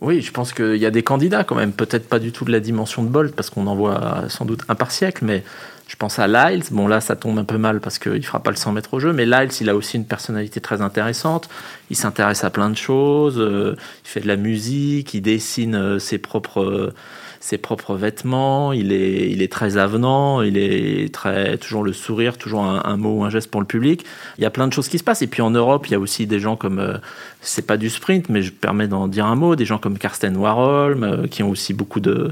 Oui, 0.00 0.22
je 0.22 0.32
pense 0.32 0.54
qu'il 0.54 0.76
y 0.76 0.86
a 0.86 0.90
des 0.90 1.02
candidats 1.02 1.44
quand 1.44 1.56
même, 1.56 1.72
peut-être 1.72 2.08
pas 2.08 2.18
du 2.18 2.32
tout 2.32 2.46
de 2.46 2.52
la 2.52 2.60
dimension 2.60 3.02
de 3.02 3.08
Bolt, 3.08 3.34
parce 3.34 3.50
qu'on 3.50 3.66
en 3.66 3.76
voit 3.76 4.24
sans 4.28 4.46
doute 4.46 4.62
un 4.68 4.74
par 4.74 4.92
siècle, 4.92 5.26
mais 5.26 5.44
je 5.88 5.96
pense 5.96 6.18
à 6.18 6.26
Lyles. 6.26 6.62
Bon, 6.70 6.88
là, 6.88 7.02
ça 7.02 7.16
tombe 7.16 7.38
un 7.38 7.44
peu 7.44 7.58
mal 7.58 7.80
parce 7.80 7.98
qu'il 7.98 8.24
fera 8.24 8.42
pas 8.42 8.50
le 8.50 8.56
100 8.56 8.72
mètres 8.72 8.94
au 8.94 9.00
jeu, 9.00 9.12
mais 9.12 9.26
Lyles, 9.26 9.50
il 9.60 9.68
a 9.68 9.76
aussi 9.76 9.96
une 9.96 10.06
personnalité 10.06 10.60
très 10.60 10.80
intéressante. 10.80 11.50
Il 11.90 11.96
s'intéresse 11.96 12.44
à 12.44 12.50
plein 12.50 12.70
de 12.70 12.76
choses, 12.76 13.38
euh, 13.38 13.76
il 14.04 14.08
fait 14.08 14.20
de 14.20 14.28
la 14.28 14.36
musique, 14.36 15.12
il 15.12 15.20
dessine 15.20 15.74
euh, 15.74 15.98
ses 15.98 16.16
propres. 16.18 16.62
euh, 16.62 16.94
ses 17.40 17.56
propres 17.58 17.94
vêtements, 17.94 18.72
il 18.72 18.92
est, 18.92 19.30
il 19.30 19.42
est 19.42 19.50
très 19.50 19.78
avenant, 19.78 20.42
il 20.42 20.58
est 20.58 21.12
très, 21.12 21.56
toujours 21.56 21.82
le 21.82 21.92
sourire, 21.92 22.36
toujours 22.36 22.64
un, 22.64 22.96
mot 22.96 23.18
ou 23.18 23.24
un 23.24 23.30
geste 23.30 23.50
pour 23.50 23.60
le 23.60 23.66
public. 23.66 24.04
Il 24.38 24.42
y 24.42 24.44
a 24.44 24.50
plein 24.50 24.68
de 24.68 24.72
choses 24.72 24.88
qui 24.88 24.98
se 24.98 25.04
passent. 25.04 25.22
Et 25.22 25.26
puis 25.26 25.40
en 25.40 25.50
Europe, 25.50 25.86
il 25.86 25.92
y 25.92 25.94
a 25.94 25.98
aussi 25.98 26.26
des 26.26 26.38
gens 26.38 26.56
comme, 26.56 26.78
euh, 26.78 26.98
c'est 27.40 27.66
pas 27.66 27.78
du 27.78 27.88
sprint, 27.88 28.28
mais 28.28 28.42
je 28.42 28.52
permets 28.52 28.88
d'en 28.88 29.08
dire 29.08 29.24
un 29.24 29.36
mot, 29.36 29.56
des 29.56 29.64
gens 29.64 29.78
comme 29.78 29.96
Karsten 29.96 30.36
Warholm, 30.36 31.02
euh, 31.02 31.26
qui 31.26 31.42
ont 31.42 31.50
aussi 31.50 31.72
beaucoup 31.72 32.00
de, 32.00 32.30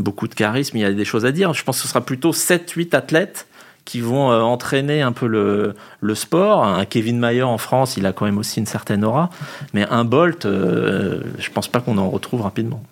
beaucoup 0.00 0.26
de 0.26 0.34
charisme. 0.34 0.76
Il 0.76 0.80
y 0.80 0.84
a 0.84 0.92
des 0.92 1.04
choses 1.04 1.24
à 1.24 1.30
dire. 1.30 1.54
Je 1.54 1.62
pense 1.62 1.76
que 1.76 1.82
ce 1.82 1.88
sera 1.88 2.00
plutôt 2.00 2.32
7-8 2.32 2.96
athlètes 2.96 3.46
qui 3.88 4.02
vont 4.02 4.30
euh, 4.30 4.40
entraîner 4.42 5.00
un 5.00 5.12
peu 5.12 5.26
le, 5.26 5.74
le 6.02 6.14
sport. 6.14 6.62
Un 6.62 6.84
Kevin 6.84 7.18
Mayer 7.18 7.42
en 7.42 7.56
France, 7.56 7.96
il 7.96 8.04
a 8.04 8.12
quand 8.12 8.26
même 8.26 8.36
aussi 8.36 8.60
une 8.60 8.66
certaine 8.66 9.02
aura. 9.02 9.30
Mais 9.72 9.86
un 9.88 10.04
Bolt, 10.04 10.44
euh, 10.44 11.22
je 11.38 11.50
pense 11.50 11.68
pas 11.68 11.80
qu'on 11.80 11.96
en 11.96 12.10
retrouve 12.10 12.42
rapidement. 12.42 12.82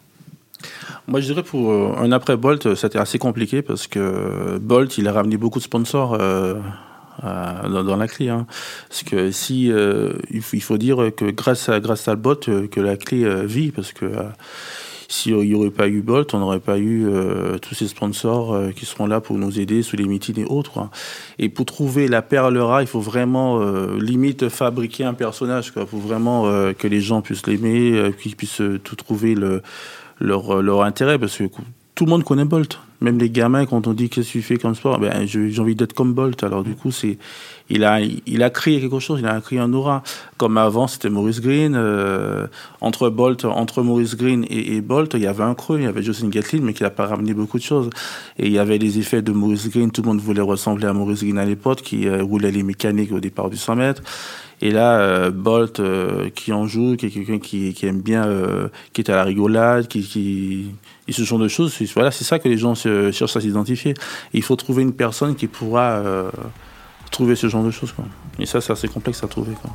Moi, 1.07 1.21
je 1.21 1.27
dirais 1.27 1.43
pour 1.43 1.71
euh, 1.71 1.95
un 1.99 2.13
après 2.13 2.37
Bolt, 2.37 2.67
euh, 2.67 2.75
c'était 2.75 2.99
assez 2.99 3.19
compliqué 3.19 3.63
parce 3.63 3.87
que 3.87 4.59
Bolt, 4.59 4.99
il 4.99 5.09
a 5.09 5.13
ramené 5.13 5.37
beaucoup 5.37 5.59
de 5.59 5.65
sponsors 5.65 6.15
euh, 6.21 6.55
dans, 7.23 7.97
la 7.97 8.09
clé. 8.09 8.29
Hein. 8.29 8.47
Parce 8.89 9.03
que 9.03 9.31
si 9.31 9.67
il 9.67 10.43
faut, 10.43 10.57
il, 10.57 10.63
faut, 10.63 10.79
dire 10.79 11.11
que 11.17 11.31
grâce 11.31 11.69
à 11.69 11.81
grâce 11.81 12.09
à 12.09 12.17
bot 12.17 12.37
que 12.37 12.81
la 12.81 12.97
clé 12.97 13.47
vit, 13.47 13.71
parce 13.71 13.93
que 13.93 14.07
s'il 15.09 15.37
n'y 15.37 15.55
aurait 15.55 15.71
pas 15.71 15.89
eu 15.89 16.01
Bolt, 16.01 16.35
on 16.35 16.39
n'aurait 16.39 16.61
pas 16.61 16.79
eu 16.79 17.07
euh, 17.07 17.59
tous 17.59 17.75
ces 17.75 17.89
sponsors 17.89 18.53
euh, 18.53 18.71
qui 18.71 18.87
seront 18.87 19.07
là 19.07 19.21
pour 19.21 19.39
nous 19.39 19.61
aider 19.61 19.83
sous 19.83 19.97
les 19.97 20.05
meetings 20.05 20.41
et 20.41 20.45
autres. 20.45 20.79
Hein. 20.79 20.91
Et 21.39 21.49
pour 21.49 21.67
trouver 21.67 22.09
la 22.09 22.23
perle 22.23 22.59
rare, 22.59 22.83
il 22.83 22.89
faut 22.89 23.01
vraiment 23.01 23.61
euh, 23.61 23.99
limite 24.01 24.49
fabriquer 24.49 25.05
un 25.05 25.15
personnage, 25.15 25.71
quoi, 25.71 25.87
pour 25.87 26.01
vraiment 26.01 26.45
que 26.79 26.87
les 26.87 27.01
gens 27.01 27.23
puissent 27.23 27.47
l'aimer, 27.47 28.13
qu'ils 28.21 28.37
puissent 28.37 28.63
tout 28.83 28.97
trouver 28.97 29.35
le, 29.35 29.63
leur, 30.21 30.63
leur 30.63 30.83
intérêt, 30.83 31.19
parce 31.19 31.43
tout 31.97 32.05
le 32.05 32.11
monde 32.11 32.25
connaît 32.25 32.45
Bolt. 32.45 32.79
Même 33.01 33.19
les 33.19 33.31
gamins, 33.31 33.67
quand 33.67 33.87
on 33.87 33.95
dit 33.95 34.09
qu'est-ce 34.09 34.29
que 34.29 34.33
tu 34.33 34.43
fais 34.43 34.57
comme 34.59 34.75
sport, 34.75 34.99
ben, 34.99 35.27
j'ai 35.27 35.59
envie 35.59 35.75
d'être 35.75 35.95
comme 35.95 36.13
Bolt. 36.13 36.43
Alors 36.45 36.63
du 36.63 36.75
coup, 36.75 36.91
c'est 36.91 37.19
il 37.69 37.85
a, 37.85 38.01
il 38.01 38.43
a 38.43 38.51
créé 38.51 38.81
quelque 38.81 39.01
chose, 39.01 39.21
il 39.21 39.27
a 39.27 39.41
créé 39.41 39.59
un 39.59 39.73
aura. 39.73 40.03
Comme 40.37 40.59
avant, 40.59 40.87
c'était 40.87 41.09
Maurice 41.09 41.41
Green. 41.41 41.75
Euh, 41.75 42.47
entre 42.83 43.09
Bolt, 43.09 43.47
entre 43.47 43.83
Maurice 43.83 44.15
Green 44.15 44.45
et, 44.51 44.81
Bolt, 44.83 45.15
il 45.15 45.21
y 45.21 45.27
avait 45.27 45.43
un 45.43 45.55
creux. 45.55 45.79
Il 45.79 45.85
y 45.85 45.87
avait 45.87 46.03
Justin 46.03 46.29
Gatlin, 46.29 46.61
mais 46.63 46.75
qui 46.75 46.83
n'a 46.83 46.91
pas 46.91 47.07
ramené 47.07 47.33
beaucoup 47.33 47.59
de 47.59 47.63
choses. 47.63 47.89
Et 48.39 48.47
il 48.47 48.53
y 48.53 48.59
avait 48.59 48.79
les 48.79 48.99
effets 48.99 49.23
de 49.23 49.33
Maurice 49.33 49.69
Green. 49.71 49.91
Tout 49.91 50.03
le 50.03 50.09
monde 50.09 50.21
voulait 50.21 50.43
ressembler 50.43 50.87
à 50.87 50.93
Maurice 50.93 51.23
Green 51.23 51.39
à 51.39 51.47
l'époque, 51.47 51.81
qui 51.81 52.09
euh, 52.09 52.23
roulait 52.23 52.53
les 52.53 52.63
mécaniques 52.63 53.13
au 53.13 53.21
départ 53.21 53.49
du 53.49 53.57
100 53.57 53.77
mètres. 53.77 54.03
Et 54.61 54.71
là, 54.71 55.01
euh, 55.01 55.31
Bolt, 55.31 55.81
qui 56.35 56.53
en 56.53 56.67
joue, 56.67 56.97
qui 56.97 57.07
est 57.07 57.11
quelqu'un 57.11 57.39
qui, 57.39 57.73
qui, 57.73 57.87
aime 57.87 58.03
bien, 58.03 58.27
qui 58.93 59.01
est 59.01 59.11
à 59.11 59.17
la 59.17 59.25
rigolade, 59.25 59.87
qui, 59.87 60.03
qui 60.03 60.67
et 61.09 61.13
ce 61.13 61.23
genre 61.23 61.39
de 61.39 61.49
choses, 61.49 61.75
voilà, 61.95 62.11
c'est 62.11 62.25
ça 62.25 62.39
que 62.39 62.49
les 62.49 62.59
gens 62.59 62.75
cherchent 62.75 63.37
à 63.37 63.41
s'identifier. 63.41 63.95
il 64.33 64.43
faut 64.43 64.57
trouver 64.57 64.83
une 64.83 64.93
personne 64.93 65.37
qui 65.37 65.47
pourra 65.47 66.03
trouver 67.11 67.37
ce 67.37 67.49
genre 67.49 67.63
de 67.63 67.71
choses. 67.71 67.93
Quoi. 67.93 68.05
Et 68.39 68.47
ça, 68.47 68.61
c'est 68.61 68.73
assez 68.73 68.89
complexe 68.89 69.23
à 69.23 69.29
trouver. 69.29 69.53
Quoi. 69.63 69.71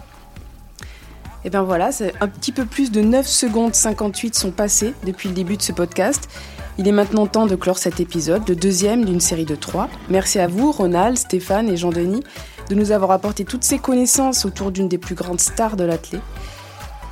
Et 1.44 1.50
bien 1.50 1.64
voilà, 1.64 1.92
c'est 1.92 2.14
un 2.22 2.28
petit 2.28 2.52
peu 2.52 2.66
plus 2.66 2.92
de 2.92 3.02
9 3.02 3.26
secondes 3.26 3.74
58 3.74 4.36
sont 4.36 4.52
passées 4.52 4.94
depuis 5.06 5.30
le 5.30 5.36
début 5.36 5.58
de 5.58 5.62
ce 5.62 5.72
podcast. 5.72 6.30
Il 6.78 6.88
est 6.88 6.92
maintenant 6.92 7.28
temps 7.28 7.48
de 7.48 7.56
clore 7.56 7.78
cet 7.78 8.00
épisode, 8.00 8.48
le 8.48 8.56
deuxième 8.56 9.06
d'une 9.06 9.20
série 9.20 9.46
de 9.46 9.56
trois. 9.56 9.90
Merci 10.10 10.40
à 10.40 10.48
vous, 10.48 10.72
Ronald, 10.72 11.18
Stéphane 11.18 11.70
et 11.70 11.78
Jean-Denis, 11.78 12.24
de 12.70 12.76
nous 12.76 12.92
avoir 12.92 13.12
apporté 13.12 13.44
toutes 13.44 13.64
ces 13.64 13.80
connaissances 13.80 14.46
autour 14.46 14.72
d'une 14.72 14.88
des 14.88 14.98
plus 14.98 15.16
grandes 15.16 15.42
stars 15.42 15.76
de 15.76 15.84
l'athlète. 15.84 16.22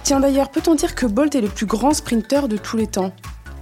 Tiens 0.04 0.20
d'ailleurs, 0.20 0.50
peut-on 0.50 0.76
dire 0.76 0.96
que 0.96 1.06
Bolt 1.06 1.36
est 1.36 1.42
le 1.42 1.50
plus 1.50 1.66
grand 1.66 1.94
sprinter 1.94 2.48
de 2.48 2.58
tous 2.58 2.78
les 2.78 2.88
temps? 2.88 3.12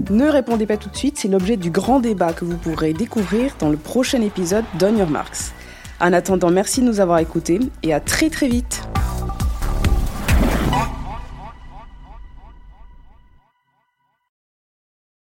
Ne 0.09 0.27
répondez 0.27 0.65
pas 0.65 0.77
tout 0.77 0.89
de 0.89 0.95
suite, 0.95 1.17
c'est 1.17 1.27
l'objet 1.27 1.57
du 1.57 1.71
grand 1.71 1.99
débat 1.99 2.31
que 2.31 2.45
vous 2.45 2.57
pourrez 2.57 2.93
découvrir 2.93 3.55
dans 3.59 3.69
le 3.69 3.77
prochain 3.77 4.21
épisode 4.21 4.63
d'On 4.77 4.95
Your 4.95 5.09
Marks. 5.09 5.51
En 5.99 6.13
attendant, 6.13 6.51
merci 6.51 6.81
de 6.81 6.85
nous 6.85 6.99
avoir 6.99 7.19
écoutés 7.19 7.59
et 7.81 7.93
à 7.93 7.99
très 7.99 8.29
très 8.29 8.47
vite. 8.47 8.87